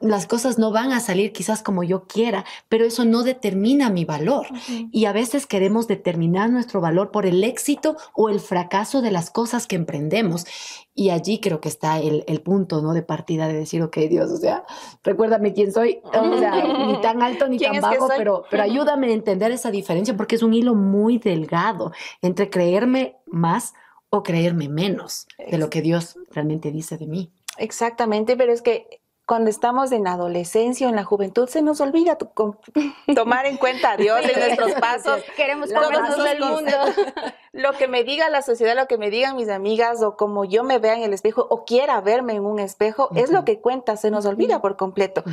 las 0.00 0.26
cosas 0.26 0.58
no 0.58 0.72
van 0.72 0.90
a 0.90 0.98
salir 0.98 1.32
quizás 1.32 1.62
como 1.62 1.84
yo 1.84 2.08
quiera, 2.08 2.44
pero 2.68 2.84
eso 2.84 3.04
no 3.04 3.22
determina 3.22 3.88
mi 3.88 4.04
valor. 4.04 4.46
Y 4.90 5.04
a 5.04 5.12
veces 5.12 5.46
queremos 5.46 5.86
determinar 5.86 6.50
nuestro 6.50 6.80
valor 6.80 7.12
por 7.12 7.24
el 7.24 7.44
éxito 7.44 7.96
o 8.14 8.30
el 8.30 8.40
fracaso 8.40 9.00
de 9.00 9.12
las 9.12 9.30
cosas 9.30 9.68
que 9.68 9.76
emprendemos. 9.76 10.44
Y 10.92 11.10
allí 11.10 11.38
creo 11.38 11.60
que 11.60 11.68
está 11.68 12.00
el, 12.00 12.40
punto 12.42 12.82
¿no? 12.82 12.94
de 12.94 13.02
partida 13.02 13.46
de 13.46 13.54
decir, 13.54 13.80
ok, 13.80 13.96
Dios, 14.10 14.28
o 14.32 14.38
sea, 14.38 14.64
recuérdame 15.04 15.52
quién 15.52 15.70
soy, 15.70 16.00
o 16.02 16.38
sea, 16.38 16.64
ni 16.88 17.00
tan 17.00 17.22
alto 17.22 17.46
ni 17.48 17.58
tan 17.58 17.80
bajo, 17.80 18.08
pero, 18.16 18.42
pero 18.50 18.64
ayúdame 18.64 19.06
a 19.06 19.12
entender 19.12 19.52
esa 19.52 19.70
diferencia 19.70 20.16
porque 20.16 20.34
es 20.34 20.42
un 20.42 20.52
hilo 20.52 20.74
muy 20.74 21.18
delgado 21.18 21.92
entre 22.20 22.50
creerme 22.50 23.18
más 23.26 23.74
o 24.14 24.22
creerme 24.22 24.68
menos 24.68 25.26
de 25.38 25.56
lo 25.56 25.70
que 25.70 25.80
Dios 25.80 26.18
realmente 26.30 26.70
dice 26.70 26.98
de 26.98 27.06
mí. 27.06 27.32
Exactamente, 27.56 28.36
pero 28.36 28.52
es 28.52 28.60
que 28.60 29.00
cuando 29.24 29.48
estamos 29.48 29.90
en 29.90 30.04
la 30.04 30.12
adolescencia 30.12 30.86
o 30.86 30.90
en 30.90 30.96
la 30.96 31.04
juventud 31.04 31.48
se 31.48 31.62
nos 31.62 31.80
olvida 31.80 32.18
tomar 33.14 33.46
en 33.46 33.56
cuenta 33.56 33.92
a 33.92 33.96
Dios 33.96 34.20
en 34.22 34.38
nuestros 34.38 34.72
pasos. 34.72 35.22
Queremos 35.36 35.72
comernos 35.72 36.26
el 36.26 36.40
mundo. 36.40 36.72
lo 37.52 37.72
que 37.72 37.88
me 37.88 38.04
diga 38.04 38.28
la 38.28 38.42
sociedad, 38.42 38.76
lo 38.76 38.86
que 38.86 38.98
me 38.98 39.08
digan 39.08 39.34
mis 39.34 39.48
amigas 39.48 40.02
o 40.02 40.18
como 40.18 40.44
yo 40.44 40.62
me 40.62 40.78
vea 40.78 40.94
en 40.94 41.04
el 41.04 41.14
espejo 41.14 41.46
o 41.48 41.64
quiera 41.64 41.98
verme 42.02 42.34
en 42.34 42.44
un 42.44 42.58
espejo, 42.58 43.08
es 43.14 43.30
lo 43.30 43.46
que 43.46 43.60
cuenta, 43.60 43.96
se 43.96 44.10
nos 44.10 44.26
olvida 44.26 44.60
por 44.60 44.76
completo. 44.76 45.24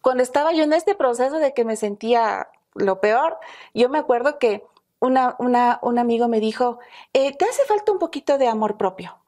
Cuando 0.00 0.22
estaba 0.22 0.54
yo 0.54 0.64
en 0.64 0.72
este 0.72 0.94
proceso 0.94 1.38
de 1.38 1.52
que 1.52 1.66
me 1.66 1.76
sentía 1.76 2.48
lo 2.74 3.00
peor, 3.00 3.36
yo 3.74 3.90
me 3.90 3.98
acuerdo 3.98 4.38
que 4.38 4.64
una, 5.04 5.36
una, 5.38 5.78
un 5.82 5.98
amigo 5.98 6.28
me 6.28 6.40
dijo, 6.40 6.78
eh, 7.12 7.36
te 7.36 7.44
hace 7.46 7.64
falta 7.64 7.92
un 7.92 7.98
poquito 7.98 8.38
de 8.38 8.48
amor 8.48 8.76
propio. 8.76 9.23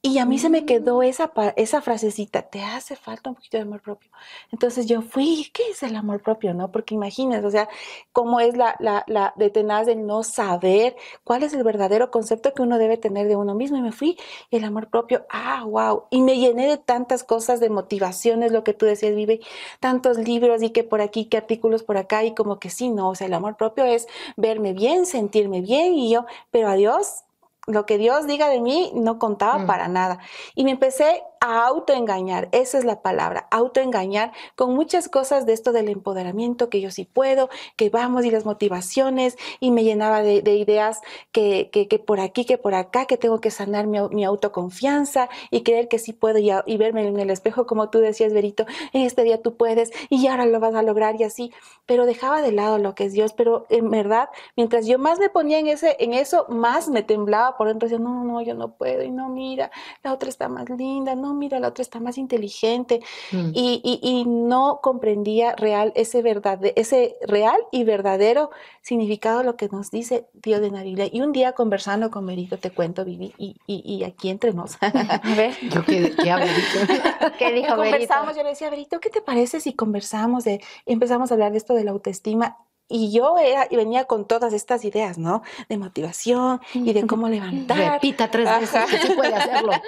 Y 0.00 0.18
a 0.18 0.24
mí 0.26 0.38
se 0.38 0.48
me 0.48 0.64
quedó 0.64 0.98
mm. 0.98 1.02
esa, 1.02 1.32
esa 1.56 1.82
frasecita, 1.82 2.42
te 2.42 2.62
hace 2.62 2.94
falta 2.94 3.30
un 3.30 3.34
poquito 3.36 3.56
de 3.56 3.64
amor 3.64 3.82
propio. 3.82 4.08
Entonces 4.52 4.86
yo 4.86 5.02
fui, 5.02 5.50
¿qué 5.52 5.70
es 5.70 5.82
el 5.82 5.96
amor 5.96 6.22
propio? 6.22 6.54
¿No? 6.54 6.70
Porque 6.70 6.94
imagínate, 6.94 7.44
o 7.44 7.50
sea, 7.50 7.68
cómo 8.12 8.38
es 8.38 8.56
la, 8.56 8.76
la, 8.78 9.04
la 9.08 9.34
de 9.36 9.50
tenaz 9.50 9.86
de 9.86 9.96
no 9.96 10.22
saber 10.22 10.94
cuál 11.24 11.42
es 11.42 11.52
el 11.52 11.64
verdadero 11.64 12.12
concepto 12.12 12.54
que 12.54 12.62
uno 12.62 12.78
debe 12.78 12.96
tener 12.96 13.26
de 13.26 13.34
uno 13.34 13.56
mismo. 13.56 13.76
Y 13.76 13.82
me 13.82 13.90
fui, 13.90 14.16
el 14.52 14.62
amor 14.64 14.88
propio, 14.88 15.26
ah, 15.30 15.64
wow. 15.66 16.04
Y 16.10 16.22
me 16.22 16.38
llené 16.38 16.68
de 16.68 16.76
tantas 16.78 17.24
cosas, 17.24 17.58
de 17.58 17.68
motivaciones, 17.68 18.52
lo 18.52 18.62
que 18.62 18.74
tú 18.74 18.86
decías, 18.86 19.16
Vive, 19.16 19.40
tantos 19.80 20.16
libros 20.18 20.62
y 20.62 20.70
que 20.70 20.84
por 20.84 21.00
aquí, 21.00 21.24
que 21.24 21.36
artículos 21.38 21.82
por 21.82 21.96
acá, 21.96 22.22
y 22.24 22.34
como 22.34 22.60
que 22.60 22.70
sí, 22.70 22.88
no, 22.88 23.08
o 23.10 23.14
sea, 23.16 23.26
el 23.26 23.34
amor 23.34 23.56
propio 23.56 23.84
es 23.84 24.06
verme 24.36 24.74
bien, 24.74 25.06
sentirme 25.06 25.60
bien, 25.60 25.94
y 25.94 26.10
yo, 26.12 26.24
pero 26.52 26.68
adiós, 26.68 27.24
lo 27.68 27.86
que 27.86 27.98
Dios 27.98 28.26
diga 28.26 28.48
de 28.48 28.60
mí 28.60 28.90
no 28.94 29.18
contaba 29.18 29.58
mm. 29.58 29.66
para 29.66 29.88
nada. 29.88 30.18
Y 30.54 30.64
me 30.64 30.72
empecé 30.72 31.22
a 31.40 31.66
autoengañar, 31.66 32.48
esa 32.52 32.78
es 32.78 32.84
la 32.84 33.02
palabra, 33.02 33.46
autoengañar 33.50 34.32
con 34.56 34.74
muchas 34.74 35.08
cosas 35.08 35.46
de 35.46 35.52
esto 35.52 35.72
del 35.72 35.88
empoderamiento, 35.88 36.68
que 36.68 36.80
yo 36.80 36.90
sí 36.90 37.04
puedo, 37.04 37.48
que 37.76 37.90
vamos 37.90 38.24
y 38.24 38.30
las 38.30 38.44
motivaciones, 38.44 39.36
y 39.60 39.70
me 39.70 39.84
llenaba 39.84 40.22
de, 40.22 40.38
ideas 40.54 41.00
que, 41.32 41.70
que, 41.70 41.98
por 41.98 42.20
aquí, 42.20 42.44
que 42.44 42.58
por 42.58 42.74
acá, 42.74 43.06
que 43.06 43.16
tengo 43.16 43.40
que 43.40 43.50
sanar 43.50 43.86
mi, 43.86 44.24
autoconfianza 44.24 45.28
y 45.50 45.62
creer 45.62 45.88
que 45.88 45.98
sí 45.98 46.12
puedo 46.12 46.38
y, 46.38 46.76
verme 46.76 47.06
en 47.06 47.18
el 47.18 47.30
espejo, 47.30 47.66
como 47.66 47.90
tú 47.90 47.98
decías, 47.98 48.32
Verito, 48.32 48.66
en 48.92 49.02
este 49.02 49.22
día 49.22 49.42
tú 49.42 49.56
puedes 49.56 49.90
y 50.08 50.26
ahora 50.26 50.46
lo 50.46 50.60
vas 50.60 50.74
a 50.74 50.82
lograr 50.82 51.20
y 51.20 51.24
así, 51.24 51.52
pero 51.86 52.06
dejaba 52.06 52.42
de 52.42 52.52
lado 52.52 52.78
lo 52.78 52.94
que 52.94 53.04
es 53.04 53.12
Dios, 53.12 53.32
pero 53.32 53.66
en 53.68 53.90
verdad, 53.90 54.28
mientras 54.56 54.86
yo 54.86 54.98
más 54.98 55.18
me 55.18 55.28
ponía 55.28 55.58
en, 55.58 55.66
ese, 55.68 55.96
en 55.98 56.14
eso, 56.14 56.46
más 56.48 56.88
me 56.88 57.02
temblaba 57.02 57.56
por 57.56 57.68
dentro, 57.68 57.88
decía, 57.88 58.02
no, 58.02 58.24
no, 58.24 58.40
yo 58.42 58.54
no 58.54 58.72
puedo, 58.72 59.02
y 59.02 59.10
no, 59.10 59.28
mira, 59.28 59.70
la 60.02 60.12
otra 60.12 60.28
está 60.28 60.48
más 60.48 60.68
linda, 60.70 61.14
no, 61.14 61.27
mira, 61.34 61.60
la 61.60 61.68
otra 61.68 61.82
está 61.82 62.00
más 62.00 62.18
inteligente. 62.18 63.00
Mm. 63.32 63.50
Y, 63.54 64.24
no 64.26 64.80
comprendía 64.82 65.54
real 65.54 65.92
ese, 65.94 66.22
verdad, 66.22 66.60
ese 66.76 67.16
real 67.26 67.58
y 67.70 67.84
verdadero 67.84 68.50
significado 68.82 69.38
de 69.38 69.44
lo 69.44 69.56
que 69.56 69.68
nos 69.68 69.90
dice 69.90 70.26
Dios 70.32 70.60
de 70.60 70.70
la 70.70 70.82
Biblia. 70.82 71.08
Y 71.10 71.20
un 71.20 71.32
día 71.32 71.52
conversando 71.52 72.10
con 72.10 72.24
Merito, 72.24 72.58
te 72.58 72.70
cuento, 72.70 73.04
Vivi, 73.04 73.34
y, 73.38 74.04
aquí 74.04 74.30
entre 74.30 74.52
nos. 74.52 74.76
A 74.80 75.34
ver. 75.36 75.54
¿Yo 75.70 75.84
qué, 75.84 76.14
qué 76.20 76.30
hablo, 76.30 76.46
¿Qué 77.38 77.52
dijo 77.52 77.76
Conversamos, 77.76 78.36
yo 78.36 78.42
le 78.42 78.50
decía, 78.50 78.70
Berito, 78.70 79.00
¿qué 79.00 79.10
te 79.10 79.20
parece 79.20 79.60
si 79.60 79.74
conversamos 79.74 80.44
de, 80.44 80.60
empezamos 80.86 81.30
a 81.30 81.34
hablar 81.34 81.52
de 81.52 81.58
esto 81.58 81.74
de 81.74 81.84
la 81.84 81.90
autoestima? 81.90 82.56
Y 82.88 83.12
yo 83.12 83.36
era, 83.38 83.66
y 83.70 83.76
venía 83.76 84.04
con 84.04 84.26
todas 84.26 84.52
estas 84.52 84.84
ideas, 84.84 85.18
¿no? 85.18 85.42
De 85.68 85.76
motivación 85.76 86.60
y 86.72 86.92
de 86.92 87.06
cómo 87.06 87.28
levantar. 87.28 87.92
Repita 87.94 88.30
tres 88.30 88.48
veces 88.60 88.90
que 88.90 88.98
se 88.98 89.14
puede 89.14 89.34
hacerlo. 89.34 89.72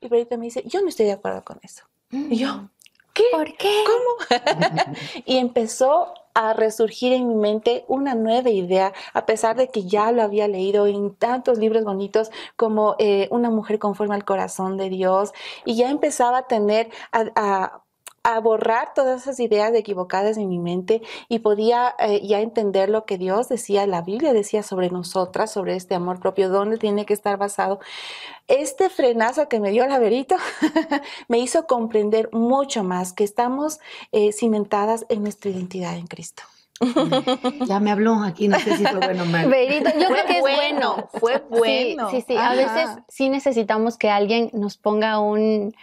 Y 0.00 0.08
Perito 0.08 0.38
me 0.38 0.44
dice, 0.44 0.62
yo 0.64 0.80
no 0.80 0.88
estoy 0.88 1.06
de 1.06 1.12
acuerdo 1.12 1.42
con 1.42 1.58
eso. 1.62 1.82
Y 2.12 2.36
yo, 2.36 2.54
mm. 2.54 2.70
¿qué? 3.12 3.24
¿Por 3.32 3.56
qué? 3.56 3.82
¿Cómo? 3.84 4.94
y 5.26 5.38
empezó 5.38 6.14
a 6.34 6.52
resurgir 6.52 7.12
en 7.12 7.26
mi 7.26 7.34
mente 7.34 7.84
una 7.88 8.14
nueva 8.14 8.50
idea, 8.50 8.92
a 9.12 9.26
pesar 9.26 9.56
de 9.56 9.68
que 9.70 9.82
ya 9.82 10.12
lo 10.12 10.22
había 10.22 10.46
leído 10.46 10.86
en 10.86 11.16
tantos 11.16 11.58
libros 11.58 11.82
bonitos 11.82 12.30
como 12.54 12.94
eh, 13.00 13.26
Una 13.32 13.50
mujer 13.50 13.80
conforme 13.80 14.14
al 14.14 14.24
corazón 14.24 14.76
de 14.76 14.88
Dios, 14.88 15.32
y 15.64 15.74
ya 15.74 15.90
empezaba 15.90 16.38
a 16.38 16.46
tener, 16.46 16.90
a 17.10 17.24
a 17.34 17.82
borrar 18.40 18.92
todas 18.94 19.22
esas 19.22 19.40
ideas 19.40 19.72
equivocadas 19.74 20.36
en 20.36 20.48
mi 20.48 20.58
mente 20.58 21.02
y 21.28 21.38
podía 21.38 21.94
eh, 21.98 22.20
ya 22.26 22.40
entender 22.40 22.88
lo 22.88 23.04
que 23.04 23.18
Dios 23.18 23.48
decía, 23.48 23.86
la 23.86 24.02
Biblia 24.02 24.32
decía 24.32 24.62
sobre 24.62 24.90
nosotras, 24.90 25.50
sobre 25.50 25.74
este 25.74 25.94
amor 25.94 26.20
propio, 26.20 26.48
dónde 26.48 26.76
tiene 26.76 27.06
que 27.06 27.14
estar 27.14 27.38
basado. 27.38 27.80
Este 28.46 28.90
frenazo 28.90 29.48
que 29.48 29.60
me 29.60 29.70
dio 29.70 29.84
el 29.84 29.92
Averito 29.92 30.36
me 31.28 31.38
hizo 31.38 31.66
comprender 31.66 32.28
mucho 32.32 32.84
más 32.84 33.12
que 33.12 33.24
estamos 33.24 33.80
eh, 34.12 34.32
cimentadas 34.32 35.06
en 35.08 35.22
nuestra 35.22 35.50
identidad 35.50 35.96
en 35.96 36.06
Cristo. 36.06 36.42
Ya 37.66 37.80
me 37.80 37.90
habló 37.90 38.22
aquí, 38.22 38.48
no 38.48 38.58
sé 38.58 38.76
si 38.76 38.84
fue 38.84 39.00
bueno 39.00 39.24
o 39.24 39.26
malo. 39.26 39.48
yo 39.50 40.06
creo 40.08 40.26
que 40.26 40.36
es 40.36 40.40
bueno. 40.40 41.08
Fue 41.14 41.42
bueno. 41.50 42.10
Sí, 42.10 42.20
sí, 42.20 42.24
sí. 42.28 42.36
A 42.36 42.54
veces 42.54 42.90
sí 43.08 43.28
necesitamos 43.28 43.96
que 43.96 44.10
alguien 44.10 44.50
nos 44.52 44.76
ponga 44.76 45.18
un, 45.18 45.74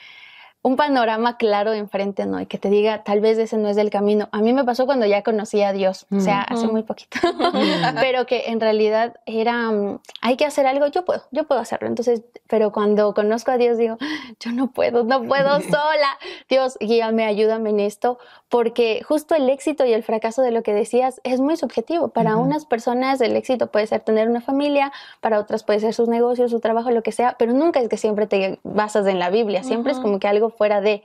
un 0.65 0.77
panorama 0.77 1.37
claro 1.37 1.73
enfrente, 1.73 2.25
¿no? 2.25 2.41
Y 2.41 2.47
que 2.47 2.57
te 2.57 2.71
diga, 2.71 3.03
tal 3.03 3.21
vez 3.21 3.37
ese 3.37 3.55
no 3.55 3.69
es 3.69 3.77
el 3.77 3.91
camino. 3.91 4.29
A 4.31 4.39
mí 4.39 4.51
me 4.51 4.63
pasó 4.63 4.87
cuando 4.87 5.05
ya 5.05 5.21
conocí 5.21 5.61
a 5.61 5.73
Dios, 5.73 6.07
o 6.11 6.19
sea, 6.19 6.41
hace 6.41 6.65
muy 6.65 6.81
poquito, 6.81 7.19
pero 7.99 8.25
que 8.25 8.45
en 8.47 8.59
realidad 8.59 9.13
era, 9.27 9.69
mm, 9.69 9.99
hay 10.21 10.37
que 10.37 10.45
hacer 10.45 10.65
algo, 10.65 10.87
yo 10.87 11.05
puedo, 11.05 11.21
yo 11.29 11.43
puedo 11.43 11.61
hacerlo. 11.61 11.87
Entonces, 11.87 12.23
pero 12.47 12.71
cuando 12.71 13.13
conozco 13.13 13.51
a 13.51 13.57
Dios 13.57 13.77
digo, 13.77 13.99
yo 14.39 14.53
no 14.53 14.71
puedo, 14.71 15.03
no 15.03 15.21
puedo 15.23 15.61
sola. 15.61 16.17
Dios, 16.49 16.79
guíame, 16.79 17.25
ayúdame 17.25 17.69
en 17.69 17.81
esto, 17.81 18.17
porque 18.49 19.03
justo 19.07 19.35
el 19.35 19.47
éxito 19.51 19.85
y 19.85 19.93
el 19.93 20.01
fracaso 20.01 20.41
de 20.41 20.49
lo 20.49 20.63
que 20.63 20.73
decías 20.73 21.21
es 21.23 21.41
muy 21.41 21.57
subjetivo. 21.57 22.07
Para 22.07 22.37
unas 22.37 22.65
personas 22.65 23.21
el 23.21 23.35
éxito 23.35 23.67
puede 23.67 23.85
ser 23.85 24.01
tener 24.01 24.27
una 24.29 24.41
familia, 24.41 24.91
para 25.21 25.37
otras 25.37 25.63
puede 25.63 25.79
ser 25.79 25.93
sus 25.93 26.07
negocios, 26.07 26.49
su 26.49 26.59
trabajo, 26.59 26.89
lo 26.89 27.03
que 27.03 27.11
sea, 27.11 27.35
pero 27.37 27.53
nunca 27.53 27.81
es 27.81 27.87
que 27.87 27.97
siempre 27.97 28.25
te 28.25 28.57
basas 28.63 29.05
en 29.05 29.19
la 29.19 29.29
Biblia, 29.29 29.61
siempre 29.61 29.91
es 29.91 29.99
como 29.99 30.17
que 30.17 30.27
algo 30.27 30.54
fuera 30.57 30.81
de. 30.81 31.03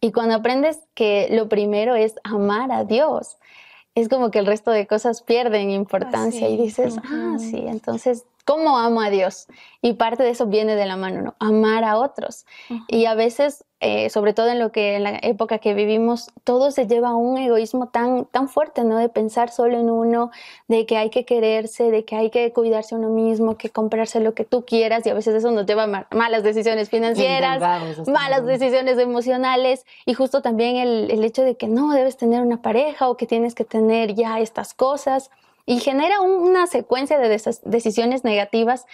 Y 0.00 0.12
cuando 0.12 0.34
aprendes 0.34 0.80
que 0.94 1.28
lo 1.30 1.48
primero 1.48 1.94
es 1.94 2.16
amar 2.24 2.70
a 2.72 2.84
Dios, 2.84 3.36
es 3.94 4.08
como 4.08 4.30
que 4.30 4.38
el 4.38 4.46
resto 4.46 4.70
de 4.70 4.86
cosas 4.86 5.22
pierden 5.22 5.70
importancia 5.70 6.48
y 6.48 6.56
dices, 6.56 6.96
ah, 7.04 7.36
sí, 7.38 7.64
entonces 7.66 8.26
cómo 8.46 8.78
amo 8.78 9.02
a 9.02 9.10
Dios. 9.10 9.48
Y 9.82 9.94
parte 9.94 10.22
de 10.22 10.30
eso 10.30 10.46
viene 10.46 10.76
de 10.76 10.86
la 10.86 10.96
mano, 10.96 11.20
¿no? 11.20 11.34
Amar 11.38 11.84
a 11.84 11.98
otros. 11.98 12.46
Y 12.88 13.04
a 13.04 13.14
veces, 13.14 13.64
eh, 13.80 14.08
sobre 14.08 14.32
todo 14.34 14.48
en 14.48 14.58
lo 14.58 14.72
que 14.72 14.96
en 14.96 15.02
la 15.02 15.18
época 15.22 15.58
que 15.58 15.74
vivimos, 15.74 16.30
todo 16.44 16.70
se 16.70 16.86
lleva 16.86 17.10
a 17.10 17.14
un 17.14 17.38
egoísmo 17.38 17.88
tan, 17.88 18.24
tan 18.26 18.48
fuerte, 18.48 18.84
¿no? 18.84 18.98
De 18.98 19.08
pensar 19.08 19.50
solo 19.50 19.78
en 19.78 19.90
uno, 19.90 20.30
de 20.68 20.86
que 20.86 20.96
hay 20.96 21.10
que 21.10 21.24
quererse, 21.24 21.90
de 21.90 22.04
que 22.04 22.16
hay 22.16 22.30
que 22.30 22.52
cuidarse 22.52 22.94
uno 22.94 23.10
mismo, 23.10 23.56
que 23.56 23.70
comprarse 23.70 24.20
lo 24.20 24.34
que 24.34 24.44
tú 24.44 24.64
quieras. 24.64 25.04
Y 25.06 25.10
a 25.10 25.14
veces 25.14 25.34
eso 25.34 25.50
nos 25.50 25.66
lleva 25.66 25.82
a 25.82 26.06
malas 26.10 26.42
decisiones 26.42 26.88
financieras, 26.88 27.60
malas 28.06 28.46
decisiones 28.46 28.96
emocionales. 28.98 29.84
Y 30.04 30.14
justo 30.14 30.40
también 30.40 30.76
el, 30.76 31.10
el 31.10 31.24
hecho 31.24 31.42
de 31.42 31.56
que 31.56 31.66
no 31.66 31.92
debes 31.92 32.16
tener 32.16 32.42
una 32.42 32.62
pareja 32.62 33.08
o 33.08 33.16
que 33.16 33.26
tienes 33.26 33.56
que 33.56 33.64
tener 33.64 34.14
ya 34.14 34.38
estas 34.38 34.72
cosas 34.72 35.30
y 35.66 35.80
genera 35.80 36.20
una 36.20 36.68
secuencia 36.68 37.18
de 37.18 37.28
decisiones 37.64 38.24
negativas 38.24 38.86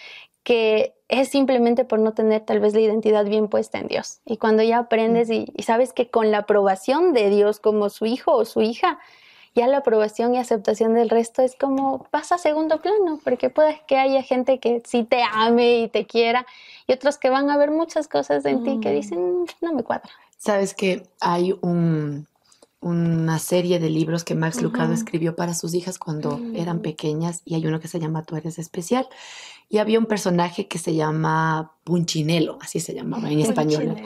que 0.42 0.94
es 1.08 1.28
simplemente 1.28 1.84
por 1.84 2.00
no 2.00 2.14
tener 2.14 2.40
tal 2.40 2.58
vez 2.58 2.72
la 2.74 2.80
identidad 2.80 3.24
bien 3.26 3.48
puesta 3.48 3.78
en 3.78 3.86
Dios. 3.86 4.20
Y 4.24 4.38
cuando 4.38 4.62
ya 4.62 4.78
aprendes 4.78 5.30
y, 5.30 5.46
sabes 5.62 5.92
que 5.92 6.08
con 6.08 6.30
la 6.30 6.38
aprobación 6.38 7.12
de 7.12 7.30
Dios 7.30 7.60
como 7.60 7.90
su 7.90 8.06
hijo 8.06 8.32
o 8.34 8.44
su 8.44 8.62
hija, 8.62 8.98
ya 9.54 9.66
la 9.68 9.78
aprobación 9.78 10.34
y 10.34 10.38
aceptación 10.38 10.94
del 10.94 11.10
resto 11.10 11.42
es 11.42 11.54
como 11.54 12.04
pasa 12.10 12.36
a 12.36 12.38
segundo 12.38 12.80
plano, 12.80 13.20
porque 13.22 13.50
puede 13.50 13.82
que 13.86 13.98
haya 13.98 14.22
gente 14.22 14.58
que 14.58 14.82
sí 14.86 15.04
te 15.04 15.22
ame 15.22 15.80
y 15.80 15.88
te 15.88 16.06
quiera 16.06 16.46
y 16.86 16.94
otros 16.94 17.18
que 17.18 17.28
van 17.28 17.50
a 17.50 17.58
ver 17.58 17.70
muchas 17.70 18.08
cosas 18.08 18.46
en 18.46 18.64
ti 18.64 18.80
que 18.80 18.90
mm. 18.90 18.94
dicen, 18.94 19.44
no 19.60 19.74
me 19.74 19.84
cuadra. 19.84 20.10
Sabes 20.38 20.74
que 20.74 21.06
hay 21.20 21.54
un, 21.60 22.26
una 22.82 23.38
serie 23.38 23.78
de 23.78 23.88
libros 23.88 24.24
que 24.24 24.34
Max 24.34 24.60
Lucado 24.60 24.92
escribió 24.92 25.36
para 25.36 25.54
sus 25.54 25.72
hijas 25.72 26.00
cuando 26.00 26.40
eran 26.54 26.78
mm. 26.78 26.82
pequeñas 26.82 27.42
y 27.44 27.54
hay 27.54 27.64
uno 27.64 27.78
que 27.78 27.86
se 27.86 28.00
llama 28.00 28.24
Tú 28.24 28.36
eres 28.36 28.58
especial. 28.58 29.08
Y 29.68 29.78
había 29.78 30.00
un 30.00 30.06
personaje 30.06 30.66
que 30.66 30.78
se 30.78 30.94
llama 30.94 31.76
Punchinelo, 31.84 32.58
así 32.60 32.80
se 32.80 32.92
llamaba 32.92 33.30
en 33.30 33.38
español. 33.38 33.96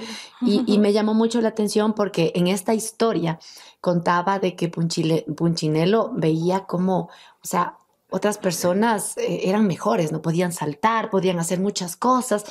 Y, 0.43 0.79
me 0.79 0.93
llamó 0.93 1.15
mucho 1.15 1.41
la 1.41 1.49
atención 1.49 1.95
porque 1.95 2.33
en 2.37 2.47
esta 2.47 2.75
historia 2.75 3.41
contaba 3.81 4.39
de 4.39 4.55
que 4.55 4.69
Punchinelo 4.69 6.13
veía 6.15 6.67
como, 6.67 7.09
o 7.43 7.47
sea, 7.47 7.79
otras 8.11 8.39
personas 8.39 9.17
eh, 9.17 9.41
eran 9.45 9.67
mejores, 9.67 10.13
no 10.13 10.23
podían 10.23 10.53
saltar, 10.53 11.11
podían 11.11 11.39
hacer 11.39 11.61
muchas 11.61 11.97
cosas. 11.97 12.45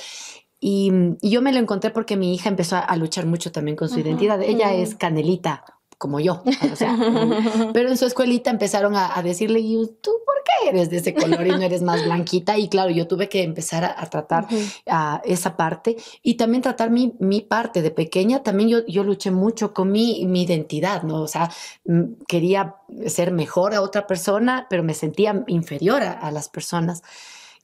Y, 0.60 0.91
yo 1.22 1.44
me 1.44 1.53
lo 1.53 1.60
encontré 1.60 1.91
porque 1.91 2.17
mi 2.17 2.34
hija 2.34 2.50
empezó 2.50 2.77
a, 2.77 2.96
luchar 2.98 3.27
mucho 3.27 3.51
también 3.51 3.77
con 3.77 3.89
su 3.89 4.00
identidad. 4.00 4.41
Ella 4.41 4.74
es 4.74 4.96
Canelita, 4.96 5.63
como 5.98 6.20
yo. 6.20 6.44
pero 7.74 7.90
en 7.90 7.98
su 7.98 8.06
escuelita 8.06 8.50
empezaron 8.50 8.96
a, 8.96 9.22
decirle, 9.24 9.60
¿y 9.60 9.75
tú 10.02 10.12
por 10.25 10.36
qué 10.44 10.70
eres 10.70 10.90
de 10.90 10.98
ese 10.98 11.14
color 11.14 11.46
y 11.46 11.52
no 11.52 11.62
eres 11.62 11.82
más 11.82 12.04
blanquita? 12.04 12.58
Y 12.58 12.70
claro, 12.70 12.92
yo 12.92 13.08
tuve 13.08 13.30
que 13.30 13.44
empezar 13.44 13.84
a, 13.84 14.06
tratar 14.10 14.48
a 14.88 15.22
esa 15.25 15.58
parte 15.58 15.98
y 16.22 16.36
también 16.36 16.62
tratar 16.62 16.90
mi, 16.90 17.16
mi, 17.20 17.42
parte 17.42 17.82
de 17.82 17.92
pequeña. 17.92 18.44
También 18.44 18.70
yo, 18.70 18.86
yo 18.88 19.04
luché 19.04 19.32
mucho 19.32 19.74
con 19.74 19.92
mi, 19.92 20.25
mi 20.25 20.44
identidad, 20.44 21.04
¿no? 21.04 21.22
O 21.22 21.28
sea, 21.28 21.52
mm, 21.86 22.24
quería 22.28 22.75
ser 23.08 23.32
mejor 23.32 23.74
a 23.74 23.82
otra 23.82 24.08
persona, 24.08 24.68
pero 24.70 24.84
me 24.84 24.94
sentía 24.94 25.44
inferior 25.48 26.04
a, 26.04 26.12
a 26.12 26.32
las 26.32 26.50
personas. 26.50 27.04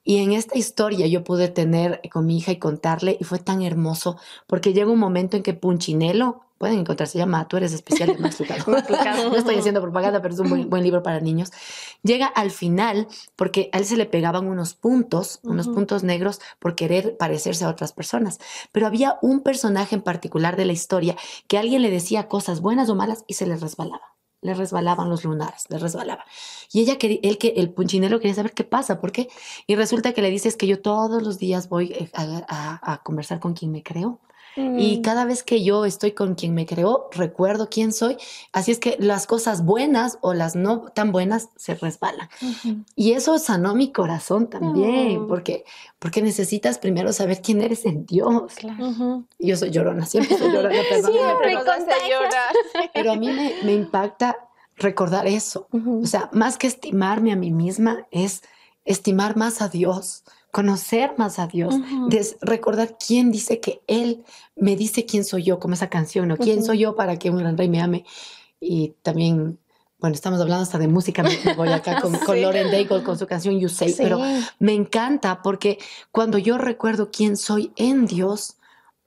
Y 0.03 0.17
en 0.17 0.31
esta 0.31 0.57
historia 0.57 1.05
yo 1.07 1.23
pude 1.23 1.47
tener 1.47 2.01
con 2.11 2.25
mi 2.25 2.37
hija 2.37 2.51
y 2.51 2.57
contarle, 2.57 3.17
y 3.19 3.23
fue 3.23 3.39
tan 3.39 3.61
hermoso, 3.61 4.17
porque 4.47 4.73
llega 4.73 4.91
un 4.91 4.99
momento 4.99 5.37
en 5.37 5.43
que 5.43 5.53
Punchinelo, 5.53 6.41
pueden 6.61 6.77
encontrar, 6.77 7.07
se 7.09 7.17
llama 7.17 7.47
Tú 7.47 7.57
eres 7.57 7.73
especial, 7.73 8.15
Max 8.19 8.37
no 8.67 9.35
estoy 9.35 9.55
haciendo 9.55 9.81
propaganda, 9.81 10.21
pero 10.21 10.35
es 10.35 10.39
un 10.39 10.69
buen, 10.69 10.83
libro 10.83 11.01
para 11.01 11.19
niños. 11.19 11.49
Llega 12.03 12.27
al 12.27 12.51
final 12.51 13.07
porque 13.35 13.71
a 13.73 13.79
él 13.79 13.85
se 13.85 13.97
le 13.97 14.05
pegaban 14.05 14.45
unos 14.45 14.75
puntos, 14.75 15.39
unos 15.41 15.67
puntos 15.67 16.03
negros 16.03 16.39
por 16.59 16.75
querer 16.75 17.17
parecerse 17.17 17.65
a 17.65 17.69
otras 17.69 17.93
personas. 17.93 18.37
Pero 18.71 18.85
había 18.85 19.17
un 19.23 19.39
personaje 19.39 19.95
en 19.95 20.03
particular 20.03 20.55
de 20.55 20.65
la 20.65 20.73
historia 20.73 21.15
que 21.47 21.57
alguien 21.57 21.81
le 21.81 21.89
decía 21.89 22.27
cosas 22.27 22.61
buenas 22.61 22.89
o 22.89 22.95
malas 22.95 23.23
y 23.25 23.33
se 23.33 23.47
le 23.47 23.55
resbalaba 23.55 24.11
le 24.43 24.55
resbalaban 24.55 25.07
los 25.07 25.23
lunares, 25.23 25.65
le 25.69 25.77
resbalaba. 25.77 26.25
Y 26.73 26.81
ella 26.81 26.97
él 26.99 27.37
que 27.37 27.53
el 27.57 27.69
punchinelo 27.69 28.19
quería 28.19 28.33
saber 28.33 28.53
qué 28.53 28.63
pasa, 28.63 28.99
por 28.99 29.11
qué. 29.11 29.29
Y 29.67 29.75
resulta 29.75 30.13
que 30.13 30.23
le 30.23 30.31
dices 30.31 30.57
que 30.57 30.65
yo 30.65 30.81
todos 30.81 31.21
los 31.21 31.37
días 31.37 31.69
voy 31.69 31.91
eh, 31.91 32.09
a, 32.13 32.93
a 32.93 33.03
conversar 33.03 33.39
con 33.39 33.53
quien 33.53 33.71
me 33.71 33.83
creo 33.83 34.19
y 34.55 34.97
mm. 34.97 35.01
cada 35.01 35.25
vez 35.25 35.43
que 35.43 35.63
yo 35.63 35.85
estoy 35.85 36.11
con 36.11 36.35
quien 36.35 36.53
me 36.53 36.65
creó, 36.65 37.09
recuerdo 37.11 37.69
quién 37.69 37.93
soy. 37.93 38.17
Así 38.51 38.71
es 38.71 38.79
que 38.79 38.97
las 38.99 39.27
cosas 39.27 39.63
buenas 39.63 40.17
o 40.21 40.33
las 40.33 40.55
no 40.55 40.81
tan 40.93 41.11
buenas 41.11 41.49
se 41.55 41.75
resbalan. 41.75 42.29
Y 42.95 43.13
eso 43.13 43.39
sanó 43.39 43.75
mi 43.75 43.91
corazón 43.91 44.49
también, 44.49 45.27
porque, 45.27 45.63
porque 45.99 46.21
necesitas 46.21 46.77
primero 46.77 47.13
saber 47.13 47.41
quién 47.41 47.61
eres 47.61 47.85
en 47.85 48.05
Dios. 48.05 48.53
Yo 49.39 49.55
soy 49.55 49.71
llorona, 49.71 50.05
siempre 50.05 50.37
soy 50.37 50.51
llorona, 50.51 50.75
perdón. 50.89 51.13
Siempre 51.13 51.53
llorar. 52.09 52.55
Pero 52.93 53.11
a 53.13 53.15
mí 53.15 53.27
me, 53.27 53.53
me 53.63 53.73
impacta 53.73 54.49
recordar 54.75 55.27
eso. 55.27 55.67
O 55.71 56.05
sea, 56.05 56.29
más 56.33 56.57
que 56.57 56.67
estimarme 56.67 57.31
a 57.31 57.35
mí 57.35 57.51
misma, 57.51 58.07
es 58.11 58.43
estimar 58.83 59.37
más 59.37 59.61
a 59.61 59.69
Dios 59.69 60.23
conocer 60.51 61.13
más 61.17 61.39
a 61.39 61.47
Dios, 61.47 61.75
recordar 62.41 62.97
quién 62.97 63.31
dice 63.31 63.59
que 63.59 63.81
Él 63.87 64.23
me 64.55 64.75
dice 64.75 65.05
quién 65.05 65.23
soy 65.23 65.43
yo, 65.43 65.59
como 65.59 65.73
esa 65.73 65.89
canción, 65.89 66.27
¿no? 66.27 66.37
¿Quién 66.37 66.63
soy 66.63 66.79
yo 66.79 66.95
para 66.95 67.17
que 67.17 67.29
un 67.29 67.37
gran 67.37 67.57
rey 67.57 67.69
me 67.69 67.81
ame? 67.81 68.05
Y 68.59 68.95
también, 69.01 69.59
bueno, 69.97 70.13
estamos 70.13 70.39
hablando 70.41 70.63
hasta 70.63 70.77
de 70.77 70.87
música, 70.87 71.23
me, 71.23 71.55
voy 71.55 71.69
acá 71.69 72.01
con, 72.01 72.13
con 72.19 72.39
Lauren 72.41 72.69
Daigle 72.69 73.03
con 73.03 73.17
su 73.17 73.27
canción 73.27 73.59
You 73.59 73.69
Say, 73.69 73.95
pero 73.97 74.19
me 74.59 74.73
encanta 74.73 75.41
porque 75.41 75.79
cuando 76.11 76.37
yo 76.37 76.57
recuerdo 76.57 77.09
quién 77.11 77.37
soy 77.37 77.71
en 77.77 78.05
Dios, 78.05 78.57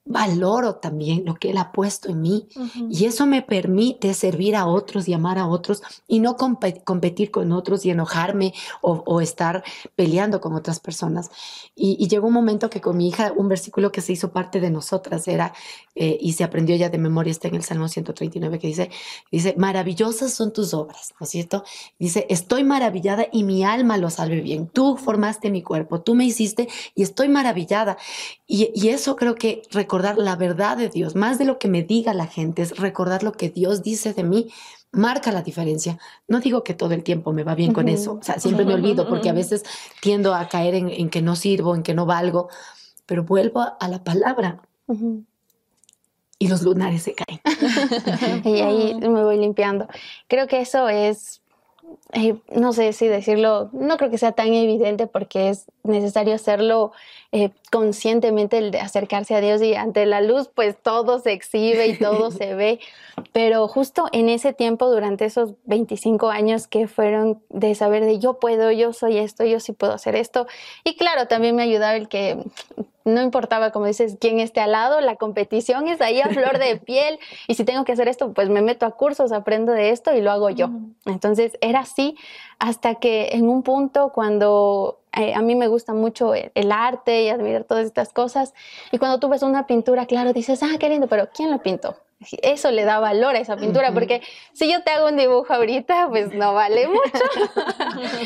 valoro 0.06 0.76
también 0.76 1.24
lo 1.24 1.34
que 1.34 1.50
Él 1.50 1.56
ha 1.56 1.72
puesto 1.72 2.10
en 2.10 2.20
mí 2.20 2.46
y 2.90 3.06
eso 3.06 3.26
me 3.26 3.40
permite 3.40 4.12
servir 4.12 4.54
a 4.54 4.66
otros 4.66 5.08
y 5.08 5.14
amar 5.14 5.38
a 5.38 5.46
otros 5.46 5.82
y 6.06 6.20
no 6.20 6.36
competir 6.36 7.30
con 7.30 7.52
otros 7.52 7.86
y 7.86 7.90
enojarme 7.90 8.52
o, 8.82 9.20
estar 9.20 9.64
peleando 9.96 10.40
con 10.40 10.54
otras 10.54 10.80
personas. 10.80 11.30
Y, 11.74 12.06
llegó 12.08 12.26
un 12.28 12.34
momento 12.34 12.68
que 12.68 12.82
con 12.82 12.98
mi 12.98 13.08
hija 13.08 13.32
un 13.34 13.48
versículo 13.48 13.90
que 13.90 14.02
se 14.02 14.12
hizo 14.12 14.30
parte 14.30 14.60
de 14.60 14.70
nosotras 14.70 15.26
era, 15.26 15.54
eh, 15.94 16.18
y 16.20 16.34
se 16.34 16.44
aprendió 16.44 16.76
ya 16.76 16.90
de 16.90 16.98
memoria, 16.98 17.30
está 17.30 17.48
en 17.48 17.54
el 17.54 17.62
Salmo 17.62 17.88
139 17.88 18.58
que 18.58 18.66
dice, 18.66 18.90
dice, 19.32 19.54
maravillosas 19.56 20.34
son 20.34 20.52
tus 20.52 20.74
obras, 20.74 21.14
¿no 21.18 21.24
es 21.24 21.30
cierto? 21.30 21.64
Dice, 21.98 22.26
estoy 22.28 22.62
maravillada 22.62 23.26
y 23.32 23.44
mi 23.44 23.64
alma 23.64 23.96
lo 23.96 24.10
salve 24.10 24.42
bien. 24.42 24.68
Tú 24.68 24.96
formaste 24.96 25.50
mi 25.50 25.62
cuerpo, 25.62 26.02
tú 26.02 26.14
me 26.14 26.26
hiciste 26.26 26.68
y 26.94 27.02
estoy 27.02 27.28
maravillada. 27.28 27.96
Y, 28.46 28.70
y 28.74 28.88
eso 28.88 29.16
creo 29.16 29.34
que 29.34 29.62
recordar 29.94 30.18
la 30.18 30.34
verdad 30.34 30.76
de 30.76 30.88
Dios, 30.88 31.14
más 31.14 31.38
de 31.38 31.44
lo 31.44 31.60
que 31.60 31.68
me 31.68 31.84
diga 31.84 32.14
la 32.14 32.26
gente, 32.26 32.62
es 32.62 32.76
recordar 32.78 33.22
lo 33.22 33.30
que 33.30 33.48
Dios 33.48 33.84
dice 33.84 34.12
de 34.12 34.24
mí, 34.24 34.50
marca 34.90 35.30
la 35.30 35.42
diferencia. 35.42 35.98
No 36.26 36.40
digo 36.40 36.64
que 36.64 36.74
todo 36.74 36.94
el 36.94 37.04
tiempo 37.04 37.32
me 37.32 37.44
va 37.44 37.54
bien 37.54 37.72
con 37.72 37.88
eso, 37.88 38.14
o 38.14 38.22
sea, 38.22 38.40
siempre 38.40 38.64
me 38.64 38.74
olvido 38.74 39.08
porque 39.08 39.28
a 39.28 39.32
veces 39.32 39.62
tiendo 40.00 40.34
a 40.34 40.48
caer 40.48 40.74
en, 40.74 41.10
que 41.10 41.22
no 41.22 41.36
sirvo, 41.36 41.76
en 41.76 41.84
que 41.84 41.94
no 41.94 42.06
valgo, 42.06 42.48
pero 43.06 43.22
vuelvo 43.22 43.60
a, 43.78 43.88
la 43.88 44.02
palabra. 44.02 44.62
Y 46.40 46.48
los 46.48 46.62
lunares 46.62 47.04
se 47.04 47.14
caen. 47.14 47.40
y 48.44 48.60
ahí 48.62 48.94
me 48.96 49.22
voy 49.22 49.38
limpiando. 49.38 49.86
Creo 50.26 50.48
que 50.48 50.60
eso 50.60 50.88
es 50.88 51.40
eh, 52.12 52.36
no 52.54 52.72
sé 52.72 52.92
si 52.92 53.08
decirlo, 53.08 53.70
no 53.72 53.96
creo 53.96 54.10
que 54.10 54.18
sea 54.18 54.32
tan 54.32 54.52
evidente 54.54 55.06
porque 55.06 55.48
es 55.48 55.66
necesario 55.82 56.34
hacerlo 56.34 56.92
eh, 57.32 57.50
conscientemente, 57.70 58.58
el 58.58 58.70
de 58.70 58.80
acercarse 58.80 59.34
a 59.34 59.40
Dios 59.40 59.60
y 59.62 59.74
ante 59.74 60.06
la 60.06 60.20
luz 60.20 60.48
pues 60.54 60.76
todo 60.80 61.18
se 61.18 61.32
exhibe 61.32 61.86
y 61.88 61.98
todo 61.98 62.30
se 62.30 62.54
ve, 62.54 62.80
pero 63.32 63.66
justo 63.68 64.06
en 64.12 64.28
ese 64.28 64.52
tiempo, 64.52 64.90
durante 64.90 65.24
esos 65.24 65.54
25 65.64 66.30
años 66.30 66.66
que 66.66 66.86
fueron 66.86 67.42
de 67.48 67.74
saber 67.74 68.04
de 68.04 68.18
yo 68.18 68.38
puedo, 68.38 68.70
yo 68.70 68.92
soy 68.92 69.18
esto, 69.18 69.44
yo 69.44 69.60
sí 69.60 69.72
puedo 69.72 69.92
hacer 69.92 70.16
esto, 70.16 70.46
y 70.84 70.96
claro, 70.96 71.26
también 71.26 71.56
me 71.56 71.62
ayudaba 71.62 71.96
el 71.96 72.08
que 72.08 72.38
no 73.04 73.22
importaba, 73.22 73.70
como 73.70 73.86
dices, 73.86 74.16
quién 74.20 74.40
esté 74.40 74.60
al 74.60 74.72
lado, 74.72 75.00
la 75.00 75.16
competición 75.16 75.88
es 75.88 76.00
ahí 76.00 76.20
a 76.20 76.28
flor 76.28 76.58
de 76.58 76.76
piel 76.84 77.18
y 77.46 77.54
si 77.54 77.64
tengo 77.64 77.84
que 77.84 77.92
hacer 77.92 78.08
esto, 78.08 78.32
pues 78.32 78.48
me 78.48 78.62
meto 78.62 78.86
a 78.86 78.92
cursos, 78.92 79.32
aprendo 79.32 79.72
de 79.72 79.90
esto 79.90 80.14
y 80.14 80.20
lo 80.20 80.30
hago 80.30 80.50
yo. 80.50 80.70
Entonces 81.06 81.58
era 81.60 81.80
así 81.80 82.16
hasta 82.58 82.96
que 82.96 83.30
en 83.32 83.48
un 83.48 83.62
punto 83.62 84.10
cuando 84.14 85.00
eh, 85.12 85.34
a 85.34 85.42
mí 85.42 85.54
me 85.54 85.68
gusta 85.68 85.92
mucho 85.94 86.34
el, 86.34 86.72
arte 86.72 87.24
y 87.24 87.28
admirar 87.28 87.64
todas 87.64 87.86
estas 87.86 88.12
cosas 88.12 88.54
y 88.90 88.98
cuando 88.98 89.20
tú 89.20 89.28
ves 89.28 89.42
una 89.42 89.66
pintura, 89.66 90.06
claro, 90.06 90.32
dices, 90.32 90.62
ah, 90.62 90.76
qué 90.80 90.88
lindo, 90.88 91.06
pero 91.06 91.28
¿quién 91.32 91.50
lo 91.50 91.58
pintó? 91.58 91.96
Eso 92.42 92.70
le 92.70 92.84
da 92.84 92.98
valor 92.98 93.34
a 93.36 93.38
esa 93.38 93.56
pintura, 93.56 93.92
porque 93.92 94.22
si 94.52 94.70
yo 94.70 94.82
te 94.82 94.90
hago 94.90 95.08
un 95.08 95.16
dibujo 95.16 95.52
ahorita, 95.52 96.08
pues 96.08 96.32
no 96.32 96.54
vale 96.54 96.88
mucho. 96.88 97.00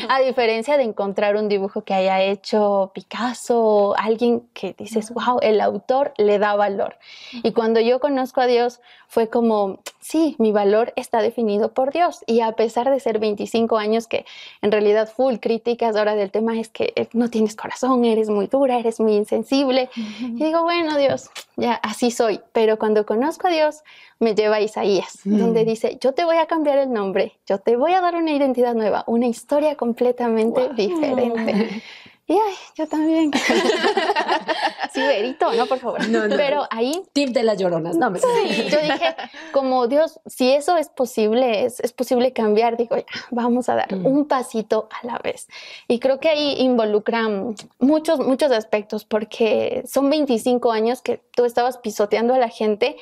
a 0.09 0.21
diferencia 0.21 0.77
de 0.77 0.85
encontrar 0.85 1.37
un 1.37 1.49
dibujo 1.49 1.83
que 1.83 1.95
haya 1.95 2.21
hecho 2.21 2.93
Picasso, 2.95 3.95
alguien 3.99 4.49
que 4.53 4.75
dices, 4.79 5.11
wow, 5.13 5.39
el 5.43 5.61
autor 5.61 6.13
le 6.17 6.39
da 6.39 6.55
valor. 6.55 6.97
Y 7.33 7.53
cuando 7.53 7.81
yo 7.81 8.01
conozco 8.01 8.41
a 8.41 8.47
Dios, 8.47 8.81
fue 9.09 9.29
como, 9.29 9.81
sí, 10.01 10.37
mi 10.39 10.53
valor 10.53 10.93
está 10.97 11.21
definido 11.21 11.73
por 11.73 11.93
Dios. 11.93 12.25
Y 12.27 12.41
a 12.41 12.53
pesar 12.53 12.91
de 12.91 13.01
ser 13.01 13.19
25 13.19 13.77
años 13.79 14.07
que 14.07 14.25
en 14.63 14.73
realidad 14.73 15.09
full 15.09 15.37
críticas 15.37 15.97
ahora 15.97 16.15
del 16.15 16.31
tema 16.31 16.59
es 16.59 16.69
que 16.69 16.93
eh, 16.97 17.09
no 17.13 17.31
tienes 17.31 17.57
corazón, 17.57 18.05
eres 18.05 18.29
muy 18.29 18.47
dura, 18.47 18.79
eres 18.79 19.01
muy 19.01 19.15
insensible. 19.15 19.91
Y 19.97 20.45
digo, 20.45 20.63
bueno, 20.63 20.97
Dios, 20.97 21.31
ya 21.57 21.75
así 21.75 22.11
soy. 22.11 22.41
Pero 22.53 22.79
cuando 22.79 23.07
conozco 23.07 23.49
a 23.49 23.51
Dios, 23.51 23.83
me 24.19 24.35
lleva 24.35 24.57
a 24.57 24.61
Isaías, 24.61 25.21
donde 25.25 25.65
dice, 25.65 25.99
yo 26.01 26.13
te 26.13 26.25
voy 26.25 26.37
a 26.39 26.47
cambiar 26.47 26.79
el 26.79 26.93
nombre, 26.93 27.35
yo 27.47 27.59
te 27.59 27.77
voy 27.77 27.93
a 27.93 28.01
dar 28.01 28.17
una 28.17 28.33
identidad 28.33 28.75
nueva, 28.75 29.05
una 29.07 29.27
historia 29.27 29.77
completamente 29.77 30.71
diferente. 30.75 31.83
Y 32.29 32.35
ay, 32.35 32.55
yo 32.77 32.87
también. 32.87 33.31
sí, 34.93 35.01
verito, 35.01 35.51
no, 35.55 35.65
por 35.65 35.79
favor. 35.79 36.07
No, 36.09 36.29
no. 36.29 36.37
Pero 36.37 36.67
ahí. 36.71 37.03
Tip 37.15 37.31
de 37.31 37.43
las 37.43 37.59
lloronas, 37.59 37.97
no 37.97 38.11
me 38.11 38.19
Sí, 38.19 38.69
yo 38.71 38.81
dije, 38.83 39.17
como 39.51 39.87
Dios, 39.89 40.21
si 40.27 40.53
eso 40.53 40.77
es 40.77 40.91
posible, 40.91 41.65
es, 41.65 41.81
es 41.81 41.95
posible 41.95 42.35
cambiar, 42.35 42.77
digo, 42.77 42.97
ya, 42.97 43.05
vamos 43.31 43.71
a 43.71 43.77
dar 43.77 43.97
mm. 43.97 44.05
un 44.05 44.29
pasito 44.29 44.91
a 45.01 45.07
la 45.07 45.19
vez. 45.19 45.49
Y 45.89 46.01
creo 46.01 46.21
que 46.21 46.29
ahí 46.29 46.57
involucran 46.59 47.55
muchos, 47.79 48.21
muchos 48.21 48.53
aspectos, 48.53 49.07
porque 49.07 49.83
son 49.87 50.11
25 50.11 50.71
años 50.71 51.01
que 51.01 51.23
tú 51.35 51.47
estabas 51.47 51.79
pisoteando 51.79 52.35
a 52.35 52.39
la 52.39 52.51
gente 52.51 52.99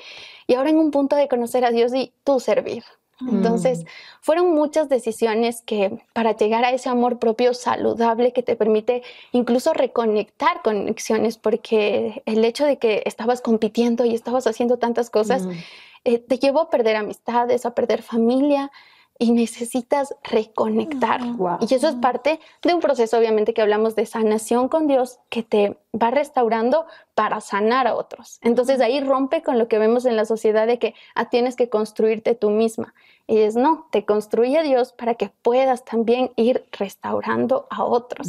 y 0.46 0.54
ahora 0.54 0.70
en 0.70 0.78
un 0.78 0.92
punto 0.92 1.16
de 1.16 1.26
conocer 1.26 1.64
a 1.64 1.72
Dios 1.72 1.92
y 1.94 2.12
tú 2.22 2.38
servir. 2.38 2.84
Entonces, 3.20 3.80
mm. 3.80 3.86
fueron 4.20 4.54
muchas 4.54 4.88
decisiones 4.88 5.62
que 5.62 6.04
para 6.12 6.36
llegar 6.36 6.64
a 6.64 6.70
ese 6.72 6.88
amor 6.90 7.18
propio 7.18 7.54
saludable 7.54 8.32
que 8.32 8.42
te 8.42 8.56
permite 8.56 9.02
incluso 9.32 9.72
reconectar 9.72 10.60
conexiones, 10.62 11.38
porque 11.38 12.22
el 12.26 12.44
hecho 12.44 12.66
de 12.66 12.76
que 12.78 13.02
estabas 13.06 13.40
compitiendo 13.40 14.04
y 14.04 14.14
estabas 14.14 14.46
haciendo 14.46 14.78
tantas 14.78 15.08
cosas, 15.08 15.46
mm. 15.46 15.50
eh, 16.04 16.18
te 16.18 16.38
llevó 16.38 16.60
a 16.60 16.70
perder 16.70 16.96
amistades, 16.96 17.64
a 17.64 17.74
perder 17.74 18.02
familia, 18.02 18.70
y 19.18 19.32
necesitas 19.32 20.14
reconectar. 20.22 21.20
Y 21.60 21.74
eso 21.74 21.88
es 21.88 21.94
parte 21.96 22.40
de 22.62 22.74
un 22.74 22.80
proceso, 22.80 23.18
obviamente, 23.18 23.54
que 23.54 23.62
hablamos 23.62 23.94
de 23.94 24.06
sanación 24.06 24.68
con 24.68 24.86
Dios, 24.86 25.18
que 25.30 25.42
te 25.42 25.76
va 26.00 26.10
restaurando 26.10 26.86
para 27.14 27.40
sanar 27.40 27.86
a 27.86 27.94
otros. 27.94 28.38
Entonces 28.42 28.80
ahí 28.80 29.00
rompe 29.00 29.42
con 29.42 29.58
lo 29.58 29.68
que 29.68 29.78
vemos 29.78 30.04
en 30.04 30.16
la 30.16 30.26
sociedad 30.26 30.66
de 30.66 30.78
que 30.78 30.94
ah, 31.14 31.30
tienes 31.30 31.56
que 31.56 31.68
construirte 31.68 32.34
tú 32.34 32.50
misma. 32.50 32.94
Y 33.26 33.38
es 33.38 33.56
no, 33.56 33.88
te 33.90 34.04
construye 34.04 34.62
Dios 34.62 34.92
para 34.92 35.14
que 35.14 35.30
puedas 35.42 35.84
también 35.84 36.30
ir 36.36 36.64
restaurando 36.72 37.66
a 37.70 37.84
otros. 37.84 38.28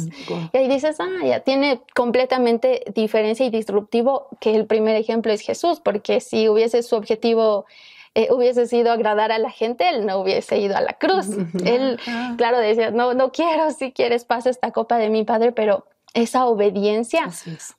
Y 0.52 0.56
ahí 0.56 0.68
dices, 0.68 0.98
ah, 0.98 1.24
ya 1.24 1.40
tiene 1.40 1.82
completamente 1.94 2.82
diferencia 2.94 3.46
y 3.46 3.50
disruptivo 3.50 4.28
que 4.40 4.56
el 4.56 4.66
primer 4.66 4.96
ejemplo 4.96 5.32
es 5.32 5.42
Jesús, 5.42 5.80
porque 5.80 6.20
si 6.20 6.48
hubiese 6.48 6.82
su 6.82 6.96
objetivo 6.96 7.66
eh, 8.14 8.28
hubiese 8.30 8.66
sido 8.66 8.92
agradar 8.92 9.32
a 9.32 9.38
la 9.38 9.50
gente, 9.50 9.88
él 9.88 10.06
no 10.06 10.18
hubiese 10.18 10.58
ido 10.58 10.76
a 10.76 10.80
la 10.80 10.94
cruz. 10.94 11.28
Él, 11.64 11.98
claro, 12.36 12.58
decía, 12.58 12.90
no, 12.90 13.14
no 13.14 13.32
quiero, 13.32 13.70
si 13.70 13.92
quieres, 13.92 14.24
pasa 14.24 14.50
esta 14.50 14.72
copa 14.72 14.98
de 14.98 15.10
mi 15.10 15.24
padre, 15.24 15.52
pero 15.52 15.84
esa 16.14 16.46
obediencia 16.46 17.28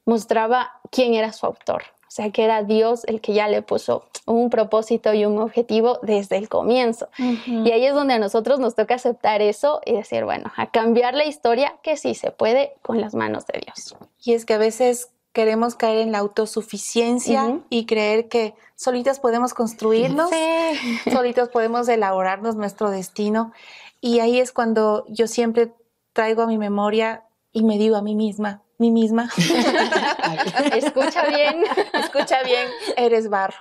mostraba 0.06 0.72
quién 0.92 1.14
era 1.14 1.32
su 1.34 1.46
autor. 1.46 1.84
O 2.10 2.12
sea, 2.12 2.32
que 2.32 2.44
era 2.44 2.64
Dios 2.64 3.06
el 3.06 3.22
que 3.22 3.34
ya 3.34 3.48
le 3.48 3.62
puso 3.62 4.04
un 4.26 4.50
propósito 4.50 5.14
y 5.14 5.26
un 5.26 5.38
objetivo 5.38 6.00
desde 6.02 6.38
el 6.38 6.50
comienzo. 6.50 7.08
Y 7.18 7.72
ahí 7.72 7.86
es 7.86 7.94
donde 7.94 8.16
a 8.16 8.20
nosotros 8.20 8.60
nos 8.60 8.74
toca 8.74 8.96
aceptar 8.96 9.44
eso 9.44 9.80
y 9.86 9.94
decir, 9.94 10.26
bueno, 10.26 10.52
a 10.58 10.72
cambiar 10.72 11.14
la 11.14 11.26
historia 11.26 11.76
que 11.84 11.98
sí 11.98 12.16
se 12.16 12.32
puede 12.32 12.74
con 12.82 13.00
las 13.00 13.14
manos 13.14 13.46
de 13.46 13.62
Dios. 13.64 13.96
Y 14.24 14.34
es 14.34 14.46
que 14.46 14.56
a 14.56 14.58
veces 14.58 15.10
queremos 15.34 15.76
caer 15.76 16.00
en 16.00 16.12
la 16.12 16.20
autosuficiencia 16.20 17.60
y 17.70 17.86
creer 17.86 18.28
que 18.30 18.56
solitas 18.76 19.20
podemos 19.20 19.54
construirnos, 19.54 20.30
solitos 21.12 21.50
podemos 21.50 21.88
elaborarnos 21.88 22.56
nuestro 22.56 22.90
destino. 22.90 23.54
Y 24.02 24.20
ahí 24.20 24.40
es 24.40 24.52
cuando 24.52 25.06
yo 25.08 25.28
siempre 25.28 25.74
traigo 26.14 26.42
a 26.42 26.48
mi 26.48 26.58
memoria 26.58 27.26
y 27.52 27.64
me 27.64 27.78
digo 27.78 27.96
a 27.96 28.02
mí 28.02 28.16
misma, 28.16 28.64
mí 28.78 28.92
misma, 28.92 29.30
escucha 30.74 31.28
bien, 31.28 31.64
escucha 31.94 32.44
bien, 32.44 32.68
eres 32.96 33.30
barro, 33.30 33.60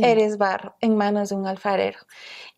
eres 0.00 0.38
barro 0.38 0.76
en 0.80 0.96
manos 0.96 1.30
de 1.30 1.34
un 1.34 1.46
alfarero. 1.46 1.98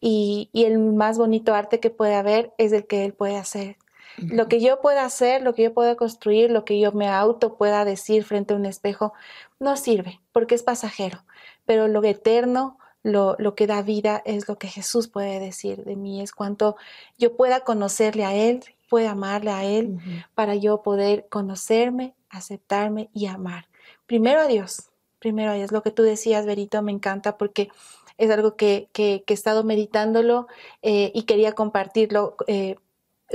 Y, 0.00 0.50
y 0.52 0.64
el 0.64 0.78
más 0.78 1.16
bonito 1.16 1.54
arte 1.54 1.80
que 1.80 1.88
puede 1.88 2.14
haber 2.14 2.52
es 2.58 2.72
el 2.72 2.86
que 2.86 3.04
él 3.04 3.14
puede 3.14 3.36
hacer 3.36 3.78
lo 4.18 4.48
que 4.48 4.60
yo 4.60 4.80
pueda 4.80 5.04
hacer, 5.04 5.42
lo 5.42 5.54
que 5.54 5.64
yo 5.64 5.74
pueda 5.74 5.96
construir, 5.96 6.50
lo 6.50 6.64
que 6.64 6.78
yo 6.78 6.92
me 6.92 7.08
auto 7.08 7.56
pueda 7.56 7.84
decir 7.84 8.24
frente 8.24 8.54
a 8.54 8.56
un 8.56 8.66
espejo, 8.66 9.12
no 9.58 9.76
sirve 9.76 10.20
porque 10.32 10.54
es 10.54 10.62
pasajero, 10.62 11.24
pero 11.64 11.88
lo 11.88 12.02
eterno, 12.04 12.78
lo, 13.02 13.36
lo, 13.38 13.54
que 13.54 13.66
da 13.66 13.82
vida 13.82 14.22
es 14.24 14.48
lo 14.48 14.56
que 14.58 14.68
Jesús 14.68 15.08
puede 15.08 15.38
decir 15.40 15.84
de 15.84 15.96
mí, 15.96 16.20
es 16.20 16.32
cuanto 16.32 16.76
yo 17.18 17.36
pueda 17.36 17.60
conocerle 17.60 18.24
a 18.24 18.34
Él, 18.34 18.62
pueda 18.88 19.10
amarle 19.10 19.50
a 19.50 19.64
Él, 19.64 19.98
para 20.34 20.54
yo 20.54 20.82
poder 20.82 21.26
conocerme, 21.28 22.14
aceptarme 22.30 23.10
y 23.12 23.26
amar. 23.26 23.66
Primero 24.06 24.40
a 24.40 24.46
Dios, 24.46 24.90
primero 25.18 25.50
a 25.50 25.54
Dios. 25.54 25.72
Lo 25.72 25.82
que 25.82 25.90
tú 25.90 26.02
decías, 26.02 26.46
Berito, 26.46 26.80
me 26.82 26.92
encanta 26.92 27.36
porque 27.36 27.70
es 28.18 28.30
algo 28.30 28.56
que, 28.56 28.88
que, 28.92 29.24
he 29.26 29.32
estado 29.32 29.64
meditándolo 29.64 30.46
eh, 30.82 31.10
y 31.14 31.22
quería 31.22 31.52
compartirlo. 31.52 32.36
Eh, 32.46 32.76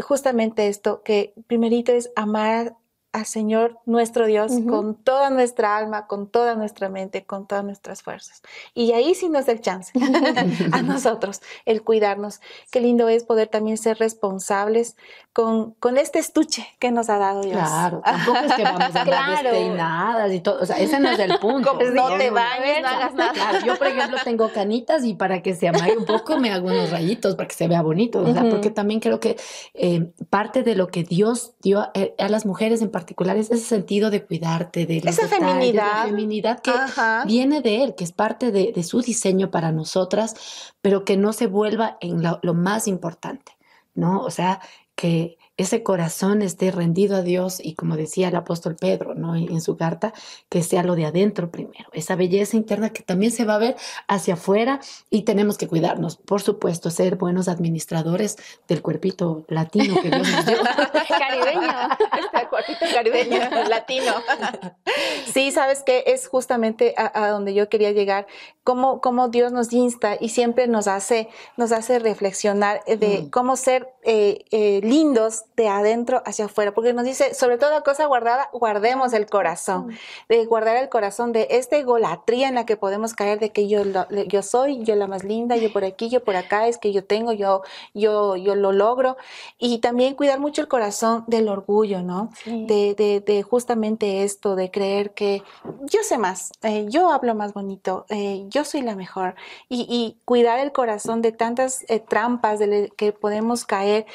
justamente 0.01 0.67
esto, 0.67 1.03
que 1.03 1.33
primerito 1.47 1.91
es 1.91 2.11
amar 2.15 2.75
al 3.11 3.25
Señor 3.25 3.79
nuestro 3.85 4.27
Dios 4.27 4.51
con 4.69 4.95
toda 4.95 5.31
nuestra 5.31 5.75
alma, 5.75 6.05
con 6.05 6.27
toda 6.27 6.53
nuestra 6.53 6.89
mente, 6.89 7.25
con 7.25 7.47
todas 7.47 7.63
nuestras 7.63 8.03
fuerzas. 8.03 8.43
Y 8.75 8.91
ahí 8.91 9.15
sí 9.15 9.29
nos 9.29 9.47
da 9.47 9.53
el 9.53 9.61
chance 9.61 9.91
a 10.71 10.81
nosotros 10.83 11.41
el 11.65 11.81
cuidarnos. 11.81 12.39
Qué 12.71 12.81
lindo 12.81 13.09
es 13.09 13.23
poder 13.23 13.47
también 13.47 13.77
ser 13.77 13.97
responsables 13.97 14.95
con, 15.33 15.71
con 15.79 15.97
este 15.97 16.19
estuche 16.19 16.67
que 16.79 16.91
nos 16.91 17.09
ha 17.09 17.17
dado 17.17 17.41
Dios. 17.41 17.57
Claro, 17.57 18.01
tampoco 18.05 18.37
es 18.39 18.53
que 18.53 18.63
vamos 18.63 18.95
a 18.95 19.01
andar 19.01 19.43
despeinadas 19.43 20.33
y 20.33 20.39
todo, 20.41 20.61
o 20.61 20.65
sea, 20.65 20.77
ese 20.77 20.99
no 20.99 21.09
es 21.09 21.19
el 21.19 21.39
punto. 21.39 21.79
no 21.93 22.17
te 22.17 22.29
bañes, 22.29 22.81
no 22.83 22.87
hagas 22.89 23.13
nada. 23.15 23.59
yo, 23.65 23.75
por 23.75 23.87
ejemplo, 23.87 24.17
tengo 24.23 24.49
canitas 24.49 25.03
y 25.03 25.15
para 25.15 25.41
que 25.41 25.55
se 25.55 25.67
amague 25.67 25.97
un 25.97 26.05
poco 26.05 26.37
me 26.37 26.51
hago 26.51 26.67
unos 26.67 26.91
rayitos 26.91 27.35
para 27.35 27.47
que 27.47 27.55
se 27.55 27.67
vea 27.67 27.81
bonito, 27.81 28.21
o 28.21 28.33
sea, 28.33 28.47
porque 28.49 28.69
también 28.69 28.99
creo 28.99 29.19
que 29.19 29.37
eh, 29.73 30.11
parte 30.29 30.61
de 30.61 30.75
lo 30.75 30.89
que 30.89 31.03
Dios 31.03 31.53
dio 31.61 31.79
a, 31.79 31.91
a 32.17 32.29
las 32.29 32.45
mujeres 32.45 32.81
en 32.81 32.91
particular 32.91 32.98
es 33.37 33.51
ese 33.51 33.65
sentido 33.65 34.09
de 34.09 34.23
cuidarte, 34.23 34.85
de 34.85 34.97
esa 34.97 35.27
feminidad. 35.27 36.05
feminidad 36.05 36.59
que 36.61 36.71
viene 37.25 37.61
de 37.61 37.83
él, 37.83 37.95
que 37.95 38.03
es 38.03 38.11
parte 38.11 38.51
de, 38.51 38.83
su 38.83 39.01
diseño 39.01 39.49
para 39.51 39.71
nosotras, 39.71 40.73
pero 40.81 41.03
que 41.03 41.17
no 41.17 41.33
se 41.33 41.47
vuelva 41.47 41.97
en 42.01 42.21
lo 42.21 42.53
más 42.53 42.87
importante, 42.87 43.57
¿no? 43.95 44.21
O 44.21 44.29
sea, 44.29 44.61
que 44.95 45.38
ese 45.59 45.83
corazón 45.83 46.41
esté 46.41 46.71
rendido 46.71 47.17
a 47.17 47.21
Dios 47.21 47.59
y 47.61 47.75
como 47.75 47.97
decía 47.97 48.29
el 48.29 48.35
apóstol 48.37 48.77
Pedro 48.79 49.13
¿no? 49.13 49.35
en, 49.35 49.59
su 49.59 49.75
carta, 49.75 50.13
que 50.47 50.63
sea 50.63 50.83
lo 50.83 50.95
de 50.95 51.05
adentro 51.05 51.51
primero, 51.51 51.89
esa 51.91 52.15
belleza 52.15 52.55
interna 52.55 52.91
que 52.91 53.03
también 53.03 53.33
se 53.33 53.43
va 53.43 53.55
a 53.55 53.57
ver 53.57 53.75
hacia 54.07 54.35
afuera 54.35 54.79
y 55.09 55.23
tenemos 55.23 55.57
que 55.57 55.67
cuidarnos, 55.67 56.15
por 56.15 56.41
supuesto, 56.41 56.89
ser 56.91 57.17
buenos 57.17 57.49
administradores 57.49 58.37
del 58.69 58.81
cuerpito 58.81 59.43
latino 59.49 60.01
que 60.01 60.09
Dios 60.09 60.31
nos 60.31 60.45
dio. 60.45 60.57
caribeño, 61.19 61.69
este 62.17 62.47
cuerpito 62.47 62.85
caribeño, 62.93 63.39
latino. 63.69 64.13
Sí, 65.33 65.51
sabes 65.51 65.83
que 65.83 66.05
es 66.07 66.29
justamente 66.29 66.93
a, 66.95 67.27
donde 67.27 67.53
yo 67.53 67.67
quería 67.67 67.91
llegar, 67.91 68.27
cómo, 68.63 69.01
cómo 69.01 69.27
Dios 69.27 69.51
nos 69.51 69.73
insta 69.73 70.15
y 70.17 70.29
siempre 70.29 70.67
nos 70.67 70.87
hace, 70.87 71.27
nos 71.57 71.73
hace 71.73 71.99
reflexionar 71.99 72.81
de 72.85 73.23
mm. 73.23 73.29
cómo 73.29 73.57
ser 73.57 73.89
eh, 74.03 74.45
eh, 74.51 74.79
lindos 74.83 75.43
de 75.59 75.67
adentro 75.67 76.23
hacia 76.25 76.45
afuera, 76.45 76.73
porque 76.73 76.93
nos 76.93 77.03
dice, 77.03 77.33
sobre 77.33 77.57
toda 77.57 77.81
cosa 77.81 78.05
guardada, 78.05 78.49
guardemos 78.53 79.11
el 79.11 79.25
corazón, 79.25 79.89
de 80.29 80.45
guardar 80.45 80.77
el 80.77 80.87
corazón 80.87 81.33
de 81.33 81.47
esta 81.51 81.75
egolatría 81.75 82.47
en 82.47 82.55
la 82.55 82.65
que 82.65 82.77
podemos 82.77 83.13
caer 83.13 83.39
de 83.39 83.49
que 83.49 83.67
yo, 83.67 83.81
yo 84.29 84.41
soy, 84.41 84.81
yo 84.85 84.95
la 84.95 85.07
más 85.07 85.25
linda, 85.25 85.57
yo 85.57 85.73
por 85.73 85.83
aquí, 85.83 86.07
yo 86.07 86.23
por 86.23 86.37
acá, 86.37 86.69
es 86.69 86.77
que 86.77 86.93
yo 86.93 87.03
tengo, 87.03 87.33
yo, 87.33 87.61
yo, 87.93 88.37
yo 88.37 88.55
lo 88.55 88.71
logro, 88.71 89.17
y 89.57 89.79
también 89.79 90.15
cuidar 90.15 90.39
mucho 90.39 90.61
el 90.61 90.69
corazón 90.69 91.25
del 91.27 91.49
orgullo, 91.49 92.03
¿no? 92.03 92.29
De, 92.45 92.95
de, 92.95 93.19
de, 93.19 93.43
justamente 93.43 94.23
esto, 94.23 94.55
de 94.55 94.71
creer 94.71 95.11
que 95.13 95.43
yo 95.81 96.03
sé 96.03 96.17
más, 96.17 96.53
eh, 96.63 96.85
yo 96.87 97.11
hablo 97.11 97.35
más 97.35 97.53
bonito, 97.53 98.05
eh, 98.07 98.45
yo 98.47 98.63
soy 98.63 98.81
la 98.81 98.95
mejor, 98.95 99.35
y, 99.67 99.85
y, 99.89 100.17
cuidar 100.23 100.59
el 100.59 100.71
corazón 100.71 101.21
de 101.21 101.33
tantas 101.33 101.83
eh, 101.89 101.99
trampas 101.99 102.59
de 102.59 102.93
que 102.95 103.11
podemos 103.11 103.65
caer 103.65 104.05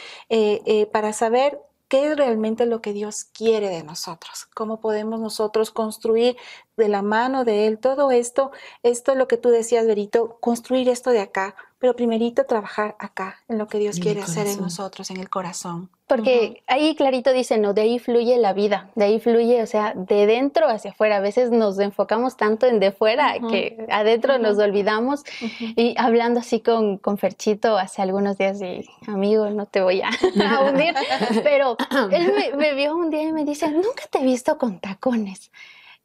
para 0.91 1.13
saber 1.13 1.34
saber 1.35 1.61
qué 1.89 2.13
es 2.13 2.17
realmente 2.17 2.65
lo 2.65 2.81
que 2.81 2.93
Dios 2.93 3.25
quiere 3.25 3.69
de 3.69 3.83
nosotros, 3.83 4.47
cómo 4.55 4.81
podemos 4.81 5.19
nosotros 5.19 5.73
construir 5.73 6.37
de 6.77 6.89
la 6.89 7.03
mano 7.03 7.45
de 7.45 7.67
Él, 7.67 7.79
todo 7.79 8.13
esto, 8.13 8.53
esto 8.85 9.17
lo 9.17 9.27
que 9.27 9.37
tú 9.37 9.49
decías, 9.49 9.85
Berito, 9.85 10.39
construir 10.41 10.89
esto 10.89 11.11
de 11.11 11.21
acá, 11.21 11.57
pero 11.79 11.97
primerito 11.97 12.45
trabajar 12.45 12.97
acá, 12.99 13.43
en 13.49 13.59
lo 13.59 13.69
que 13.69 13.79
Dios 13.79 13.99
quiere 13.99 14.23
hacer 14.23 14.47
en 14.47 14.61
nosotros, 14.61 15.11
en 15.11 15.19
el 15.19 15.29
corazón. 15.29 15.91
Porque 16.07 16.63
ahí 16.67 16.95
clarito 16.95 17.33
dice, 17.33 17.57
no, 17.57 17.73
de 17.73 17.83
ahí 17.83 17.99
fluye 17.99 18.37
la 18.37 18.53
vida, 18.53 18.91
de 18.95 19.07
ahí 19.07 19.21
fluye, 19.21 19.63
o 19.63 19.67
sea, 19.67 19.95
de 19.95 20.27
dentro 20.27 20.69
hacia 20.69 20.91
afuera. 20.91 21.17
A 21.17 21.21
veces 21.21 21.51
nos 21.51 21.79
enfocamos 21.79 22.37
tanto 22.37 22.67
en 22.67 22.79
de 22.79 22.93
fuera 22.93 23.35
que 23.51 23.87
adentro 23.91 24.39
nos 24.39 24.59
olvidamos. 24.59 25.25
Y 25.61 25.95
hablando 25.97 26.41
así 26.41 26.61
con, 26.61 26.99
con 26.99 27.17
Ferchito 27.17 27.79
hace 27.79 28.03
algunos 28.03 28.37
días, 28.37 28.61
y 28.61 28.85
amigo, 29.07 29.49
no 29.49 29.65
te 29.65 29.81
voy 29.81 30.03
a, 30.03 30.11
unir, 30.73 30.95
pero 31.43 31.77
él 32.11 32.33
me, 32.35 32.57
me 32.57 32.75
vio 32.75 32.97
un 32.97 33.09
día 33.09 33.23
y 33.23 33.33
me 33.33 33.45
dice, 33.45 33.71
nunca 33.71 34.05
te 34.11 34.19
he 34.19 34.25
visto 34.25 34.59
con 34.59 34.81
tacones. 34.81 35.51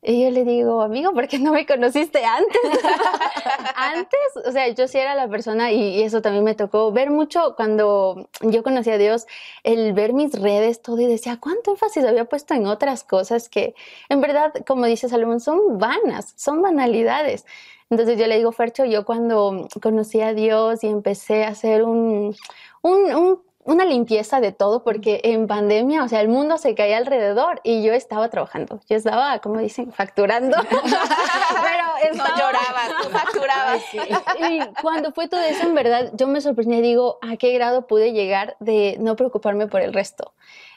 Y 0.02 0.24
yo 0.24 0.32
le 0.32 0.46
digo, 0.46 0.82
amigo, 0.82 1.12
¿por 1.14 1.28
qué 1.28 1.40
no 1.40 1.52
me 1.52 1.66
conociste 1.66 2.24
antes? 2.24 2.62
antes, 3.76 4.48
o 4.48 4.52
sea, 4.52 4.70
yo 4.70 4.88
sí 4.88 4.98
era 4.98 5.14
la 5.14 5.28
persona 5.28 5.74
y, 5.74 6.02
eso 6.04 6.22
también 6.22 6.46
me 6.46 6.56
tocó 6.56 6.92
ver 6.94 7.10
mucho 7.10 7.54
cuando 7.58 8.30
yo 8.42 8.64
conocí 8.64 8.92
a 8.92 8.98
Dios, 8.98 9.28
el 9.64 9.92
ver 9.92 10.14
mis 10.14 10.40
redes, 10.40 10.82
todo 10.82 11.02
y 11.02 11.06
decía, 11.06 11.38
¿cuánto 11.42 11.72
énfasis 11.72 12.06
había 12.06 12.26
puesto 12.26 12.54
en 12.54 12.66
otras 12.68 13.04
cosas 13.04 13.50
que 13.50 13.76
en 14.08 14.22
verdad, 14.22 14.54
como 14.66 14.86
dice 14.86 15.10
Salomón, 15.10 15.42
son 15.42 15.78
vanas, 15.78 16.34
son 16.38 16.62
banalidades? 16.62 17.46
Entonces 17.90 18.18
yo 18.18 18.28
le 18.28 18.38
digo, 18.38 18.54
Fercho, 18.54 18.86
yo 18.86 19.04
cuando 19.04 19.68
conocí 19.82 20.22
a 20.22 20.34
Dios 20.34 20.84
y 20.84 20.88
empecé 20.88 21.44
a 21.44 21.50
hacer 21.50 21.84
un, 21.84 22.36
un, 22.84 23.16
un 23.16 23.42
una 23.66 23.86
limpieza 23.86 24.40
de 24.40 24.52
todo 24.52 24.84
porque 24.84 25.22
en 25.24 25.48
pandemia, 25.48 26.04
o 26.04 26.08
sea, 26.08 26.22
el 26.22 26.28
mundo 26.28 26.58
se 26.58 26.76
caía 26.76 26.98
alrededor 26.98 27.62
y 27.64 27.84
yo 27.84 27.94
estaba 27.94 28.30
trabajando. 28.30 28.80
Yo 28.90 28.96
estaba, 28.96 29.40
como 29.40 29.60
dicen, 29.60 29.92
facturando. 29.92 30.58
Pero 30.70 32.16
no 32.16 32.24
llorabas, 32.38 33.04
tú 33.04 33.10
facturabas. 33.10 33.84
Y 33.94 34.82
cuando 34.82 35.12
fue 35.12 35.28
todo 35.28 35.42
eso, 35.42 35.68
en 35.68 35.76
verdad, 35.76 36.12
yo 36.14 36.28
me 36.28 36.42
sorprendí 36.42 36.82
digo, 36.82 37.20
¿a 37.22 37.38
qué 37.38 37.54
grado 37.54 37.86
pude 37.88 38.14
llegar 38.14 38.56
de 38.60 38.98
no 39.00 39.16
preocuparme 39.16 39.68
por 39.68 39.82
el 39.82 39.94
resto? 39.94 40.34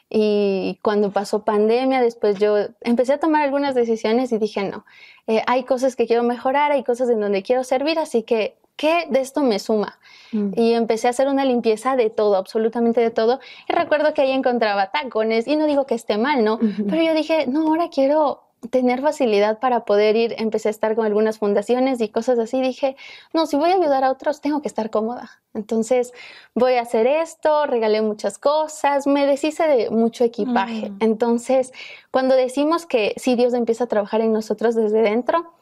Y 0.09 0.77
cuando 0.83 1.11
pasó 1.11 1.43
pandemia, 1.43 2.01
después 2.01 2.37
yo 2.37 2.57
empecé 2.81 3.13
a 3.13 3.19
tomar 3.19 3.41
algunas 3.41 3.73
decisiones 3.73 4.31
y 4.31 4.37
dije, 4.37 4.63
no, 4.63 4.85
eh, 5.25 5.41
hay 5.47 5.63
cosas 5.63 5.95
que 5.95 6.05
quiero 6.05 6.21
mejorar, 6.21 6.71
hay 6.71 6.83
cosas 6.83 7.09
en 7.09 7.19
donde 7.19 7.41
quiero 7.41 7.63
servir, 7.63 7.97
así 7.97 8.21
que 8.21 8.57
¿qué 8.75 9.05
de 9.09 9.21
esto 9.21 9.41
me 9.41 9.59
suma? 9.59 9.99
Mm. 10.31 10.51
Y 10.55 10.73
empecé 10.73 11.07
a 11.07 11.11
hacer 11.11 11.27
una 11.27 11.45
limpieza 11.45 11.95
de 11.95 12.09
todo, 12.09 12.35
absolutamente 12.35 13.01
de 13.01 13.11
todo. 13.11 13.39
Y 13.69 13.73
recuerdo 13.73 14.13
que 14.13 14.21
ahí 14.21 14.31
encontraba 14.31 14.91
tacones, 14.91 15.47
y 15.47 15.55
no 15.55 15.65
digo 15.65 15.85
que 15.85 15.95
esté 15.95 16.17
mal, 16.17 16.43
¿no? 16.43 16.59
Pero 16.89 17.01
yo 17.03 17.13
dije, 17.13 17.47
no, 17.47 17.67
ahora 17.67 17.89
quiero 17.89 18.43
tener 18.69 19.01
facilidad 19.01 19.59
para 19.59 19.85
poder 19.85 20.15
ir, 20.15 20.35
empecé 20.37 20.69
a 20.69 20.71
estar 20.71 20.95
con 20.95 21.05
algunas 21.05 21.37
fundaciones 21.37 22.01
y 22.01 22.09
cosas 22.09 22.39
así, 22.39 22.61
dije, 22.61 22.95
no, 23.33 23.45
si 23.45 23.57
voy 23.57 23.71
a 23.71 23.75
ayudar 23.75 24.03
a 24.03 24.11
otros, 24.11 24.41
tengo 24.41 24.61
que 24.61 24.67
estar 24.67 24.89
cómoda. 24.89 25.31
Entonces, 25.53 26.13
voy 26.55 26.75
a 26.75 26.81
hacer 26.81 27.07
esto, 27.07 27.65
regalé 27.65 28.01
muchas 28.01 28.37
cosas, 28.37 29.05
me 29.05 29.25
deshice 29.25 29.67
de 29.67 29.89
mucho 29.89 30.23
equipaje. 30.23 30.89
Mm. 30.89 30.97
Entonces, 31.01 31.73
cuando 32.11 32.35
decimos 32.35 32.85
que 32.85 33.13
si 33.17 33.35
Dios 33.35 33.53
empieza 33.53 33.85
a 33.85 33.87
trabajar 33.87 34.21
en 34.21 34.33
nosotros 34.33 34.75
desde 34.75 35.01
dentro, 35.01 35.53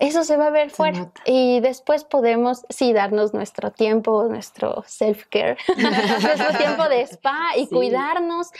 eso 0.00 0.24
se 0.24 0.36
va 0.36 0.46
a 0.46 0.50
ver 0.50 0.70
fuera. 0.70 1.12
Y 1.26 1.60
después 1.60 2.04
podemos, 2.04 2.64
sí, 2.70 2.92
darnos 2.92 3.34
nuestro 3.34 3.70
tiempo, 3.70 4.24
nuestro 4.24 4.82
self-care, 4.86 5.58
nuestro 5.76 6.58
tiempo 6.58 6.88
de 6.88 7.02
spa 7.02 7.50
y 7.56 7.66
cuidarnos, 7.68 8.50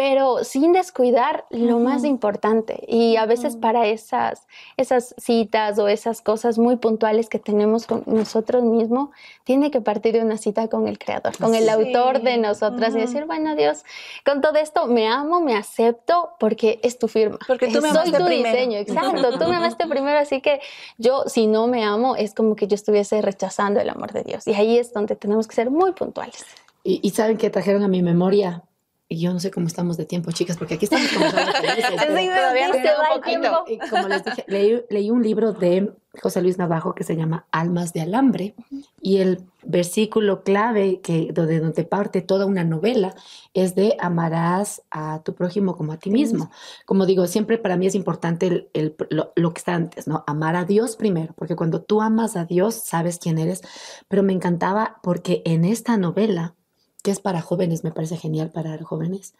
pero 0.00 0.44
sin 0.44 0.72
descuidar 0.72 1.44
lo 1.50 1.78
más 1.78 2.04
importante. 2.04 2.86
Y 2.88 3.16
a 3.16 3.26
veces 3.26 3.56
para 3.56 3.86
esas, 3.86 4.46
esas 4.78 5.14
citas 5.18 5.78
o 5.78 5.88
esas 5.88 6.22
cosas 6.22 6.56
muy 6.56 6.76
puntuales 6.76 7.28
que 7.28 7.38
tenemos 7.38 7.86
con 7.86 8.04
nosotros 8.06 8.62
mismos, 8.62 9.10
tiene 9.44 9.70
que 9.70 9.82
partir 9.82 10.14
de 10.14 10.22
una 10.22 10.38
cita 10.38 10.68
con 10.68 10.88
el 10.88 10.98
creador, 10.98 11.36
con 11.36 11.54
el 11.54 11.68
autor 11.68 12.22
de 12.22 12.38
nosotras 12.38 12.96
y 12.96 13.00
decir, 13.00 13.26
bueno, 13.26 13.54
Dios, 13.56 13.84
con 14.24 14.40
todo 14.40 14.54
esto 14.54 14.86
me 14.86 15.06
amo, 15.06 15.42
me 15.42 15.54
acepto 15.54 16.30
porque 16.40 16.80
es 16.82 16.98
tu 16.98 17.06
firma. 17.06 17.38
Porque 17.46 17.68
tú 17.68 17.82
me 17.82 17.90
Soy 17.90 18.10
tu 18.10 18.24
diseño, 18.24 18.78
exacto. 18.78 19.38
Tú 19.38 19.50
me 19.50 19.56
amaste 19.56 19.86
primero, 19.86 20.18
así 20.18 20.40
que 20.40 20.62
yo, 20.96 21.24
si 21.26 21.46
no 21.46 21.66
me 21.66 21.84
amo, 21.84 22.16
es 22.16 22.32
como 22.32 22.56
que 22.56 22.66
yo 22.66 22.74
estuviese 22.74 23.20
rechazando 23.20 23.80
el 23.80 23.90
amor 23.90 24.14
de 24.14 24.22
Dios. 24.22 24.46
Y 24.46 24.54
ahí 24.54 24.78
es 24.78 24.94
donde 24.94 25.14
tenemos 25.14 25.46
que 25.46 25.56
ser 25.56 25.70
muy 25.70 25.92
puntuales. 25.92 26.46
Y, 26.84 27.00
y 27.02 27.10
saben 27.10 27.36
que 27.36 27.50
trajeron 27.50 27.82
a 27.82 27.88
mi 27.88 28.00
memoria 28.00 28.64
y 29.12 29.18
yo 29.18 29.32
no 29.32 29.40
sé 29.40 29.50
cómo 29.50 29.66
estamos 29.66 29.96
de 29.96 30.04
tiempo, 30.04 30.30
chicas, 30.30 30.56
porque 30.56 30.74
aquí 30.74 30.84
estamos 30.84 31.08
como 31.08 31.28
todavía 31.32 32.68
nos 32.68 32.76
queda 32.76 32.94
un 33.12 33.20
poquito. 33.20 33.64
Y 33.66 33.78
como 33.90 34.06
les 34.06 34.24
dije, 34.24 34.44
leí, 34.88 35.10
un 35.10 35.20
libro 35.20 35.52
de 35.52 35.92
José 36.22 36.40
Luis 36.40 36.58
Navajo 36.58 36.94
que 36.94 37.02
se 37.02 37.16
llama 37.16 37.44
Almas 37.50 37.92
de 37.92 38.02
Alambre 38.02 38.54
y 39.00 39.16
el 39.16 39.42
versículo 39.64 40.44
clave 40.44 41.00
que 41.00 41.30
donde, 41.32 41.58
donde 41.58 41.82
parte 41.82 42.22
toda 42.22 42.46
una 42.46 42.62
novela 42.62 43.16
es 43.52 43.74
de 43.74 43.96
amarás 43.98 44.80
a 44.92 45.24
tu 45.24 45.34
prójimo 45.34 45.76
como 45.76 45.92
a 45.92 45.96
ti 45.96 46.10
mismo. 46.10 46.52
Como 46.86 47.04
digo, 47.04 47.26
siempre 47.26 47.58
para 47.58 47.76
mí 47.76 47.88
es 47.88 47.96
importante 47.96 48.68
el, 48.72 48.96
lo, 49.10 49.32
lo, 49.34 49.52
que 49.52 49.58
está 49.58 49.74
antes, 49.74 50.06
¿no? 50.06 50.22
Amar 50.28 50.54
a 50.54 50.64
Dios 50.64 50.94
primero, 50.94 51.34
porque 51.34 51.56
cuando 51.56 51.82
tú 51.82 52.00
amas 52.00 52.36
a 52.36 52.44
Dios 52.44 52.76
sabes 52.76 53.18
quién 53.18 53.38
eres, 53.38 53.62
pero 54.06 54.22
me 54.22 54.32
encantaba 54.32 55.00
porque 55.02 55.42
en 55.44 55.64
esta 55.64 55.96
novela 55.96 56.54
que 57.02 57.10
es 57.10 57.20
para 57.20 57.40
jóvenes, 57.40 57.84
me 57.84 57.92
parece 57.92 58.16
genial 58.16 58.50
para 58.50 58.82
jóvenes, 58.82 59.34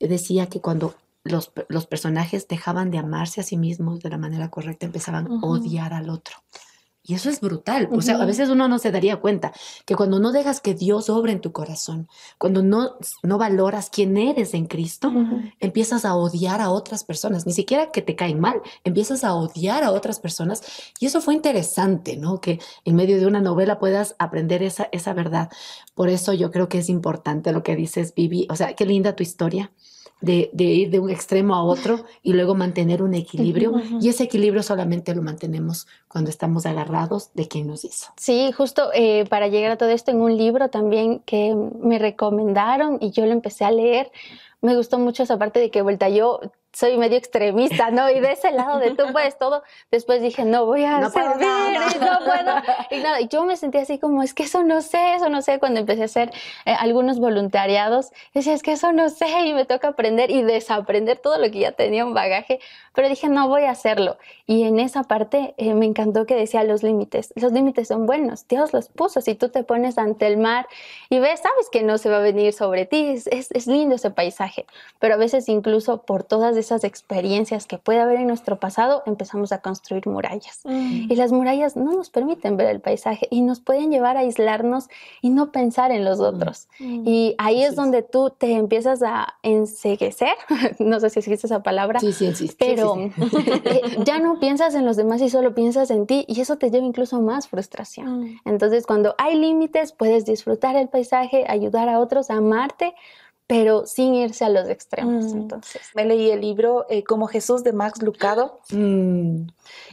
decía 0.00 0.48
que 0.48 0.60
cuando 0.60 0.94
los, 1.22 1.52
los, 1.68 1.86
personajes 1.86 2.48
dejaban 2.48 2.90
de 2.90 2.98
amarse 2.98 3.40
a 3.40 3.44
sí 3.44 3.56
mismos 3.56 4.00
de 4.00 4.10
la 4.10 4.18
manera 4.18 4.50
correcta, 4.50 4.86
empezaban 4.86 5.26
a 5.26 5.46
odiar 5.46 5.94
al 5.94 6.10
otro. 6.10 6.36
Y 7.06 7.12
eso 7.12 7.28
es 7.28 7.40
brutal. 7.40 7.90
O 7.92 8.00
sea, 8.00 8.16
a 8.16 8.24
veces 8.24 8.48
uno 8.48 8.66
no 8.66 8.78
se 8.78 8.90
daría 8.90 9.18
cuenta 9.18 9.52
que 9.84 9.94
cuando 9.94 10.20
no 10.20 10.32
dejas 10.32 10.62
que 10.62 10.72
Dios 10.72 11.10
obre 11.10 11.32
en 11.32 11.42
tu 11.42 11.52
corazón, 11.52 12.08
cuando 12.38 12.62
no, 12.62 12.96
no 13.22 13.36
valoras 13.36 13.90
quién 13.90 14.16
eres 14.16 14.54
en 14.54 14.64
Cristo, 14.64 15.12
empiezas 15.60 16.06
a 16.06 16.14
odiar 16.14 16.62
a 16.62 16.70
otras 16.70 17.04
personas. 17.04 17.44
Ni 17.44 17.52
siquiera 17.52 17.90
que 17.90 18.00
te 18.00 18.16
caen 18.16 18.40
mal, 18.40 18.62
empiezas 18.84 19.22
a 19.22 19.34
odiar 19.34 19.84
a 19.84 19.90
otras 19.90 20.18
personas. 20.18 20.62
Y 20.98 21.04
eso 21.04 21.20
fue 21.20 21.34
interesante, 21.34 22.16
¿no? 22.16 22.40
Que 22.40 22.58
en 22.86 22.96
medio 22.96 23.18
de 23.18 23.26
una 23.26 23.42
novela 23.42 23.78
puedas 23.78 24.16
aprender 24.18 24.62
esa, 24.62 24.88
esa 24.90 25.12
verdad. 25.12 25.50
Por 25.94 26.08
eso 26.08 26.32
yo 26.32 26.50
creo 26.50 26.70
que 26.70 26.78
es 26.78 26.88
importante 26.88 27.52
lo 27.52 27.62
que 27.62 27.76
dices, 27.76 28.14
Vivi. 28.14 28.46
O 28.48 28.56
sea, 28.56 28.74
qué 28.74 28.86
linda 28.86 29.14
tu 29.14 29.22
historia 29.22 29.70
de, 30.24 30.50
ir 30.56 30.90
de 30.90 30.98
un 30.98 31.10
extremo 31.10 31.54
a 31.54 31.62
otro 31.62 32.04
y 32.22 32.32
luego 32.32 32.54
mantener 32.54 33.02
un 33.02 33.14
equilibrio. 33.14 33.74
Y 34.00 34.08
ese 34.08 34.24
equilibrio 34.24 34.62
solamente 34.62 35.14
lo 35.14 35.22
mantenemos 35.22 35.86
cuando 36.08 36.30
estamos 36.30 36.66
agarrados 36.66 37.30
de 37.34 37.48
quien 37.48 37.66
nos 37.66 37.84
hizo. 37.84 38.08
Sí, 38.16 38.52
justo 38.52 38.90
eh, 38.94 39.24
para 39.28 39.48
llegar 39.48 39.70
a 39.72 39.76
todo 39.76 39.90
esto 39.90 40.10
en 40.10 40.20
un 40.20 40.36
libro 40.36 40.70
también 40.70 41.20
que 41.20 41.54
me 41.54 41.98
recomendaron 41.98 42.98
y 43.00 43.10
yo 43.10 43.26
lo 43.26 43.32
empecé 43.32 43.64
a 43.64 43.70
leer. 43.70 44.10
Me 44.60 44.76
gustó 44.76 44.98
mucho 44.98 45.22
esa 45.22 45.38
parte 45.38 45.60
de 45.60 45.70
que 45.70 45.82
vuelta 45.82 46.08
yo 46.08 46.40
soy 46.74 46.98
medio 46.98 47.16
extremista, 47.16 47.90
¿no? 47.90 48.10
Y 48.10 48.20
de 48.20 48.32
ese 48.32 48.50
lado 48.50 48.78
de 48.78 48.90
tú 48.90 49.04
puedes 49.12 49.38
todo, 49.38 49.62
después 49.90 50.20
dije, 50.20 50.44
no 50.44 50.66
voy 50.66 50.84
a 50.84 50.98
no 50.98 51.10
servir, 51.10 51.46
no 52.00 52.18
puedo. 52.24 52.54
Y 52.90 52.98
nada, 52.98 53.20
yo 53.20 53.44
me 53.44 53.56
sentí 53.56 53.78
así 53.78 53.98
como, 53.98 54.22
es 54.22 54.34
que 54.34 54.42
eso 54.42 54.62
no 54.64 54.82
sé, 54.82 55.14
eso 55.14 55.28
no 55.28 55.40
sé, 55.40 55.58
cuando 55.58 55.80
empecé 55.80 56.02
a 56.02 56.06
hacer 56.06 56.32
eh, 56.66 56.74
algunos 56.78 57.20
voluntariados, 57.20 58.10
decía, 58.34 58.52
es 58.52 58.62
que 58.62 58.72
eso 58.72 58.92
no 58.92 59.08
sé, 59.08 59.28
y 59.46 59.54
me 59.54 59.64
toca 59.64 59.88
aprender 59.88 60.30
y 60.30 60.42
desaprender 60.42 61.18
todo 61.18 61.38
lo 61.38 61.50
que 61.50 61.60
ya 61.60 61.72
tenía 61.72 62.04
un 62.04 62.12
bagaje, 62.12 62.60
pero 62.92 63.08
dije, 63.08 63.28
no 63.28 63.48
voy 63.48 63.64
a 63.64 63.70
hacerlo. 63.70 64.18
Y 64.46 64.64
en 64.64 64.80
esa 64.80 65.04
parte 65.04 65.54
eh, 65.56 65.74
me 65.74 65.86
encantó 65.86 66.26
que 66.26 66.34
decía 66.34 66.64
los 66.64 66.82
límites, 66.82 67.32
los 67.36 67.52
límites 67.52 67.88
son 67.88 68.06
buenos, 68.06 68.48
Dios 68.48 68.72
los 68.72 68.88
puso, 68.88 69.20
si 69.20 69.34
tú 69.34 69.48
te 69.48 69.62
pones 69.62 69.96
ante 69.96 70.26
el 70.26 70.36
mar 70.36 70.66
y 71.08 71.20
ves, 71.20 71.40
sabes 71.40 71.68
que 71.70 71.82
no 71.82 71.98
se 71.98 72.10
va 72.10 72.16
a 72.16 72.20
venir 72.20 72.52
sobre 72.52 72.86
ti, 72.86 73.06
es, 73.08 73.26
es, 73.28 73.50
es 73.52 73.66
lindo 73.66 73.94
ese 73.94 74.10
paisaje, 74.10 74.66
pero 74.98 75.14
a 75.14 75.16
veces 75.16 75.48
incluso 75.48 76.02
por 76.02 76.24
todas 76.24 76.56
esas 76.66 76.84
experiencias 76.84 77.66
que 77.66 77.78
puede 77.78 78.00
haber 78.00 78.18
en 78.18 78.26
nuestro 78.26 78.58
pasado, 78.58 79.02
empezamos 79.06 79.52
a 79.52 79.60
construir 79.60 80.06
murallas. 80.06 80.60
Mm. 80.64 81.10
Y 81.10 81.16
las 81.16 81.32
murallas 81.32 81.76
no 81.76 81.92
nos 81.92 82.10
permiten 82.10 82.56
ver 82.56 82.68
el 82.68 82.80
paisaje 82.80 83.28
y 83.30 83.42
nos 83.42 83.60
pueden 83.60 83.90
llevar 83.90 84.16
a 84.16 84.20
aislarnos 84.20 84.88
y 85.20 85.30
no 85.30 85.52
pensar 85.52 85.90
en 85.90 86.04
los 86.04 86.18
mm. 86.18 86.22
otros. 86.22 86.68
Mm. 86.78 87.02
Y 87.06 87.34
ahí 87.38 87.62
es 87.62 87.76
donde 87.76 88.02
tú 88.02 88.30
te 88.30 88.52
empiezas 88.52 89.02
a 89.02 89.34
enseguecer, 89.42 90.34
no 90.78 91.00
sé 91.00 91.10
si 91.10 91.20
existe 91.20 91.46
esa 91.46 91.62
palabra, 91.62 92.00
sí, 92.00 92.12
sí, 92.12 92.50
pero 92.58 92.96
eh, 93.64 93.82
ya 94.04 94.18
no 94.18 94.40
piensas 94.40 94.74
en 94.74 94.84
los 94.84 94.96
demás 94.96 95.20
y 95.20 95.28
solo 95.28 95.54
piensas 95.54 95.90
en 95.90 96.06
ti 96.06 96.24
y 96.28 96.40
eso 96.40 96.56
te 96.56 96.70
lleva 96.70 96.84
incluso 96.84 97.20
más 97.20 97.48
frustración. 97.48 98.40
Entonces, 98.44 98.86
cuando 98.86 99.14
hay 99.18 99.38
límites, 99.38 99.92
puedes 99.92 100.24
disfrutar 100.24 100.76
el 100.76 100.88
paisaje, 100.88 101.44
ayudar 101.48 101.88
a 101.88 102.00
otros 102.00 102.30
amarte, 102.30 102.94
pero 103.46 103.86
sin 103.86 104.14
irse 104.14 104.44
a 104.44 104.48
los 104.48 104.68
extremos. 104.68 105.26
Mm. 105.26 105.36
Entonces, 105.36 105.82
me 105.94 106.04
leí 106.04 106.30
el 106.30 106.40
libro 106.40 106.86
eh, 106.88 107.04
Como 107.04 107.26
Jesús 107.26 107.62
de 107.62 107.72
Max 107.72 108.02
Lucado 108.02 108.60
mm. 108.70 109.46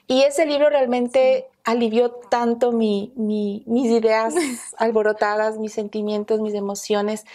y 0.08 0.22
ese 0.22 0.46
libro 0.46 0.70
realmente 0.70 1.48
alivió 1.64 2.12
tanto 2.12 2.72
mi, 2.72 3.12
mis 3.16 3.88
ideas 3.88 4.34
alborotadas, 4.78 5.58
mis 5.58 5.74
sentimientos, 5.74 6.40
mis 6.40 6.54
emociones 6.54 7.26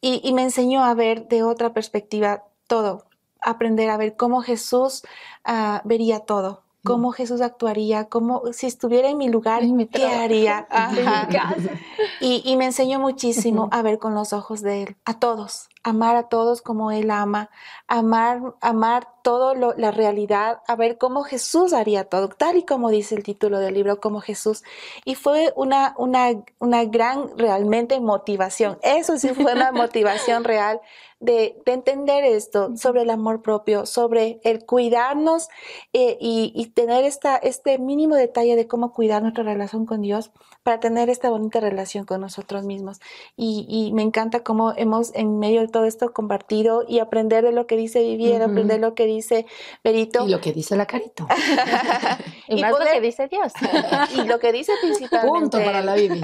y, 0.00 0.20
y, 0.22 0.34
me 0.34 0.42
enseñó 0.42 0.84
a 0.84 0.92
ver 0.92 1.28
de 1.28 1.42
otra 1.42 1.72
perspectiva 1.72 2.44
todo. 2.66 3.06
aprender 3.40 3.88
a 3.90 3.96
ver 3.96 4.16
cómo 4.16 4.42
Jesús 4.42 5.02
ah, 5.44 5.80
vería 5.84 6.20
todo, 6.20 6.62
cómo 6.84 7.12
Jesús 7.12 7.40
actuaría, 7.40 8.04
cómo 8.08 8.42
si 8.52 8.66
estuviera 8.66 9.08
en 9.08 9.18
mi 9.18 9.28
lugar, 9.28 9.62
¿qué 9.90 10.06
haría? 10.06 10.68
Y, 12.20 12.42
y, 12.44 12.56
me 12.56 12.66
enseñó 12.66 13.00
muchísimo 13.00 13.68
a 13.72 13.82
ver 13.82 13.98
con 13.98 14.14
los 14.14 14.32
ojos 14.32 14.62
de 14.62 14.84
Él, 14.84 14.96
a 15.04 15.18
todos, 15.18 15.68
amar 15.82 16.16
a 16.16 16.28
todos 16.28 16.62
como 16.62 16.90
Él 16.90 17.10
ama, 17.10 17.50
amar, 17.88 18.54
amar 18.60 19.13
todo 19.24 19.54
la 19.54 19.90
realidad, 19.90 20.60
a 20.68 20.76
ver 20.76 20.98
cómo 20.98 21.24
Jesús 21.24 21.72
haría 21.72 22.04
todo, 22.04 22.28
tal 22.28 22.58
y 22.58 22.64
como 22.64 22.90
dice 22.90 23.14
el 23.14 23.22
título 23.22 23.58
del 23.58 23.72
libro, 23.72 23.98
como 23.98 24.20
Jesús. 24.20 24.62
Y 25.06 25.14
fue 25.14 25.54
una, 25.56 25.94
una, 25.96 26.28
una 26.58 26.84
gran 26.84 27.36
realmente 27.38 27.98
motivación. 28.00 28.78
Eso 28.82 29.16
sí 29.16 29.30
fue 29.30 29.54
una 29.54 29.72
motivación 29.72 30.44
real 30.44 30.82
de, 31.20 31.56
entender 31.64 32.22
esto 32.24 32.76
sobre 32.76 33.02
el 33.02 33.10
amor 33.10 33.40
propio, 33.40 33.86
sobre 33.86 34.40
el 34.44 34.66
cuidarnos 34.66 35.48
eh, 35.94 36.18
y, 36.20 36.66
tener 36.74 37.04
esta, 37.04 37.36
este 37.36 37.78
mínimo 37.78 38.14
detalle 38.14 38.56
de 38.56 38.68
cómo 38.68 38.92
cuidar 38.92 39.22
nuestra 39.22 39.42
relación 39.42 39.86
con 39.86 40.02
Dios 40.02 40.32
para 40.64 40.80
tener 40.80 41.10
esta 41.10 41.30
bonita 41.30 41.60
relación 41.60 42.06
con 42.06 42.22
nosotros 42.22 42.64
mismos. 42.64 42.98
Y, 43.36 43.92
me 43.94 44.02
encanta 44.02 44.42
cómo 44.42 44.72
hemos 44.76 45.14
en 45.14 45.38
medio 45.38 45.60
de 45.60 45.68
todo 45.68 45.84
esto 45.84 46.12
compartido 46.12 46.84
y 46.88 46.98
aprender 46.98 47.44
de 47.44 47.52
lo 47.52 47.66
que 47.66 47.76
dice 47.76 48.02
Vivier, 48.02 48.42
aprender 48.42 48.80
lo 48.80 48.94
que 48.94 49.04
dice 49.04 49.46
Berito. 49.84 50.26
Y 50.26 50.30
lo 50.30 50.40
que 50.40 50.52
dice 50.52 50.74
la 50.74 50.86
Carito. 50.86 51.28
y, 52.48 52.62
más 52.62 52.72
lo 52.72 52.78
que 52.78 53.00
dice 53.00 53.28
Dios. 53.28 53.52
y 54.16 54.26
lo 54.26 54.40
que 54.40 54.52
dice 54.52 54.72
principalmente. 54.80 55.38
Punto 55.38 55.58
para 55.58 55.82
la 55.82 55.94
Bibi 55.94 56.20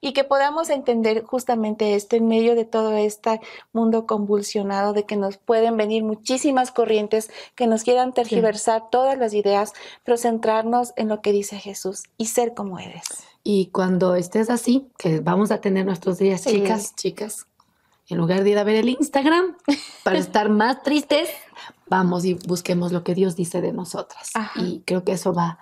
y 0.00 0.12
que 0.12 0.24
podamos 0.24 0.70
entender 0.70 1.24
justamente 1.24 1.94
esto 1.94 2.16
en 2.16 2.26
medio 2.26 2.54
de 2.54 2.64
todo 2.64 2.96
este 2.96 3.40
mundo 3.72 4.06
convulsionado 4.06 4.92
de 4.92 5.04
que 5.04 5.16
nos 5.16 5.36
pueden 5.36 5.76
venir 5.76 6.04
muchísimas 6.04 6.70
corrientes 6.72 7.30
que 7.54 7.66
nos 7.66 7.82
quieran 7.82 8.14
tergiversar 8.14 8.88
todas 8.90 9.18
las 9.18 9.34
ideas, 9.34 9.74
pero 10.02 10.16
centrarnos 10.16 10.94
en 10.96 11.08
lo 11.08 11.20
que 11.20 11.32
dice 11.32 11.58
Jesús 11.58 12.04
y 12.16 12.26
ser 12.26 12.54
como 12.54 12.78
eres. 12.78 13.29
Y 13.42 13.66
cuando 13.66 14.14
estés 14.16 14.50
así, 14.50 14.88
que 14.98 15.20
vamos 15.20 15.50
a 15.50 15.60
tener 15.60 15.86
nuestros 15.86 16.18
días, 16.18 16.44
chicas, 16.44 16.94
chicas, 16.94 17.46
en 18.08 18.18
lugar 18.18 18.44
de 18.44 18.50
ir 18.50 18.58
a 18.58 18.64
ver 18.64 18.76
el 18.76 18.88
Instagram 18.88 19.56
para 20.04 20.18
estar 20.18 20.50
más 20.50 20.82
tristes, 20.82 21.30
vamos 21.88 22.24
y 22.24 22.34
busquemos 22.34 22.92
lo 22.92 23.02
que 23.02 23.14
Dios 23.14 23.36
dice 23.36 23.60
de 23.60 23.72
nosotras. 23.72 24.30
Y 24.56 24.80
creo 24.84 25.04
que 25.04 25.12
eso 25.12 25.32
va 25.32 25.58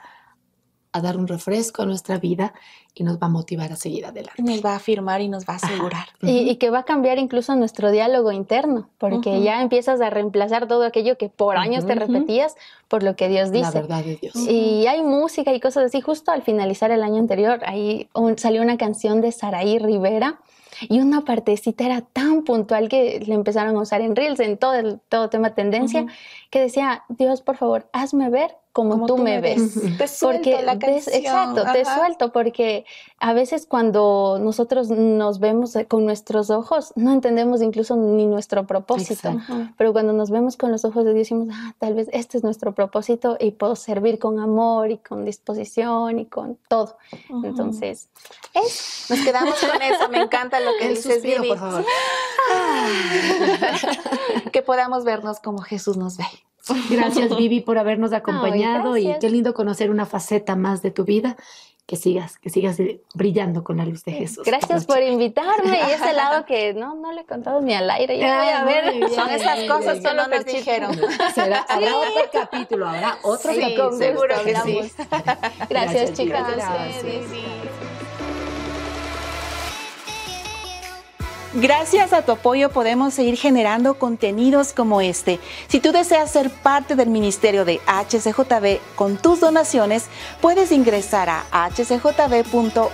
a 0.99 1.03
dar 1.03 1.17
un 1.17 1.27
refresco 1.27 1.83
a 1.83 1.87
nuestra 1.87 2.19
vida 2.19 2.53
y 2.95 3.05
nos 3.05 3.19
va 3.19 3.27
a 3.27 3.31
motivar 3.31 3.73
a 3.73 3.77
seguir 3.77 4.07
adelante. 4.07 4.43
Nos 4.43 4.65
va 4.65 4.73
a 4.73 4.77
afirmar 4.77 5.21
y 5.21 5.29
nos 5.29 5.45
va 5.45 5.55
a 5.55 5.57
asegurar. 5.57 6.07
y, 6.23 6.57
que 6.57 6.71
va 6.71 6.81
a 6.81 6.85
cambiar 6.85 7.19
incluso 7.19 7.55
nuestro 7.55 7.91
diálogo 7.91 8.33
interno, 8.33 8.89
porque 8.99 9.41
ya 9.43 9.63
empiezas 9.63 10.01
a 10.01 10.11
reemplazar 10.11 10.67
todo 10.67 10.85
aquello 10.85 11.17
que 11.17 11.29
por 11.29 11.57
años 11.57 11.87
te 11.87 11.95
repetías 11.95 12.57
por 12.89 13.03
lo 13.03 13.17
que 13.17 13.29
Dios 13.29 13.53
dice. 13.53 13.73
La 13.73 13.81
verdad 13.81 14.05
de 14.05 14.17
Dios. 14.17 14.35
Y 14.37 14.87
hay 14.87 15.03
música 15.03 15.53
y 15.53 15.61
cosas 15.61 15.87
así. 15.87 16.01
Justo 16.01 16.33
al 16.33 16.43
finalizar 16.43 16.91
el 16.91 17.03
año 17.03 17.19
anterior, 17.19 17.61
ahí 17.65 18.09
salió 18.37 18.63
una 18.63 18.77
canción 18.77 19.21
de 19.21 19.33
Saraí 19.33 19.79
Rivera 19.79 20.41
y 20.83 21.01
una 21.01 21.25
partecita 21.25 21.85
era 21.85 22.03
tan 22.03 22.43
puntual 22.45 22.89
que 22.89 23.21
le 23.21 23.35
empezaron 23.35 23.77
a 23.77 23.81
usar 23.81 24.01
en 24.01 24.15
Reels, 24.15 24.41
en 24.41 24.59
todo 24.59 24.75
el 24.75 25.01
todo 25.09 25.29
tema 25.29 25.55
tendencia, 25.55 26.07
que 26.51 26.61
decía, 26.61 27.05
Dios, 27.09 27.43
por 27.43 27.57
favor, 27.57 27.89
hazme 27.93 28.31
ver 28.31 28.57
como, 28.79 29.07
tú, 29.07 29.19
me 29.19 29.41
ves. 29.41 29.75
Te 29.99 30.07
suelto 30.07 30.51
porque 30.51 30.63
la 30.63 30.79
canción. 30.79 31.17
exacto, 31.17 31.65
te 31.73 31.85
suelto 31.85 32.33
porque 32.33 32.85
a 33.21 33.33
veces 33.33 33.67
cuando 33.67 34.39
nosotros 34.41 34.91
nos 34.91 35.41
vemos 35.41 35.77
con 35.89 36.05
nuestros 36.05 36.51
ojos 36.51 36.93
no 36.95 37.13
entendemos 37.13 37.63
incluso 37.63 37.97
ni 37.97 38.27
nuestro 38.27 38.67
propósito, 38.67 39.37
pero 39.77 39.93
cuando 39.93 40.13
nos 40.13 40.31
vemos 40.31 40.57
con 40.57 40.71
los 40.71 40.85
ojos 40.85 41.05
de 41.05 41.15
Dios 41.15 41.25
decimos, 41.25 41.49
ah, 41.53 41.75
tal 41.79 41.95
vez 41.95 42.09
este 42.13 42.39
es 42.39 42.45
nuestro 42.45 42.75
propósito 42.75 43.37
y 43.41 43.51
puedo 43.51 43.75
servir 43.75 44.21
con 44.21 44.39
amor 44.39 44.91
y 44.91 44.99
con 44.99 45.25
disposición 45.25 46.21
y 46.21 46.27
con 46.27 46.59
todo. 46.69 46.97
Entonces, 47.43 48.09
nos 48.55 49.21
quedamos 49.21 49.59
con 49.61 49.83
eso, 49.83 50.09
me 50.11 50.23
encanta 50.23 50.61
lo 50.61 50.71
que 50.79 50.91
dices, 50.91 51.23
Vivi. 51.23 51.49
por 51.49 51.59
favor. 51.59 51.85
que 54.53 54.63
podamos 54.63 55.05
vernos 55.05 55.41
como 55.41 55.59
Jesús 55.59 55.97
nos 55.97 56.17
ve. 56.17 56.25
Gracias, 56.91 57.37
Vivi, 57.37 57.61
por 57.61 57.79
habernos 57.79 58.13
acompañado 58.13 58.97
y 58.97 59.15
qué 59.21 59.31
lindo 59.31 59.55
conocer 59.55 59.91
una 59.91 60.07
faceta 60.07 60.55
más 60.55 60.83
de 60.83 60.91
tu 60.91 61.05
vida. 61.05 61.37
Que 61.89 61.97
sigas, 61.97 62.37
que 62.37 62.51
sigas 62.51 62.77
brillando 63.15 63.65
con 63.65 63.79
la 63.79 63.87
luz 63.87 64.05
de 64.05 64.13
Jesús. 64.13 64.45
Gracias 64.45 64.85
por 64.85 65.03
invitarme 65.03 65.79
y 65.89 65.93
ese 65.93 66.13
lado 66.23 66.45
que 66.45 66.75
no, 66.75 66.95
no 66.95 67.13
le 67.13 67.23
he 67.23 67.25
contado 67.25 67.63
ni 67.63 67.73
al 67.73 67.89
aire. 67.89 68.19
Ya 68.19 68.43
voy 68.43 68.49
a 68.51 68.65
ver. 68.65 69.11
Son 69.11 69.31
esas 69.31 69.61
cosas 69.65 70.01
que 70.01 70.15
no 70.15 70.29
nos 70.29 70.45
dijeron. 70.45 70.95
¿Será, 71.35 71.61
habrá 71.63 71.97
otro 71.97 72.31
capítulo, 72.31 72.87
habrá 72.87 73.17
otro 73.23 73.55
sí, 73.55 73.61
capítulo. 73.61 73.93
Seguro 73.97 74.35
que 74.45 74.57
sí. 74.57 74.93
Gracias, 75.71 76.13
chicas. 76.13 76.45
Gracias 81.55 82.13
a 82.13 82.23
tu 82.23 82.33
apoyo 82.33 82.69
podemos 82.69 83.15
seguir 83.15 83.39
generando 83.39 83.95
contenidos 83.95 84.75
como 84.75 85.01
este. 85.01 85.41
Si 85.69 85.81
tú 85.81 85.93
deseas 85.93 86.31
ser 86.31 86.51
parte 86.51 86.95
del 86.95 87.09
ministerio 87.09 87.65
de 87.65 87.81
HCJB 87.87 88.81
con 88.95 89.17
tus 89.17 89.41
donaciones, 89.41 90.09
puedes 90.43 90.73
ingresar 90.73 91.31
a 91.31 91.71
hcjb.org. 91.71 92.89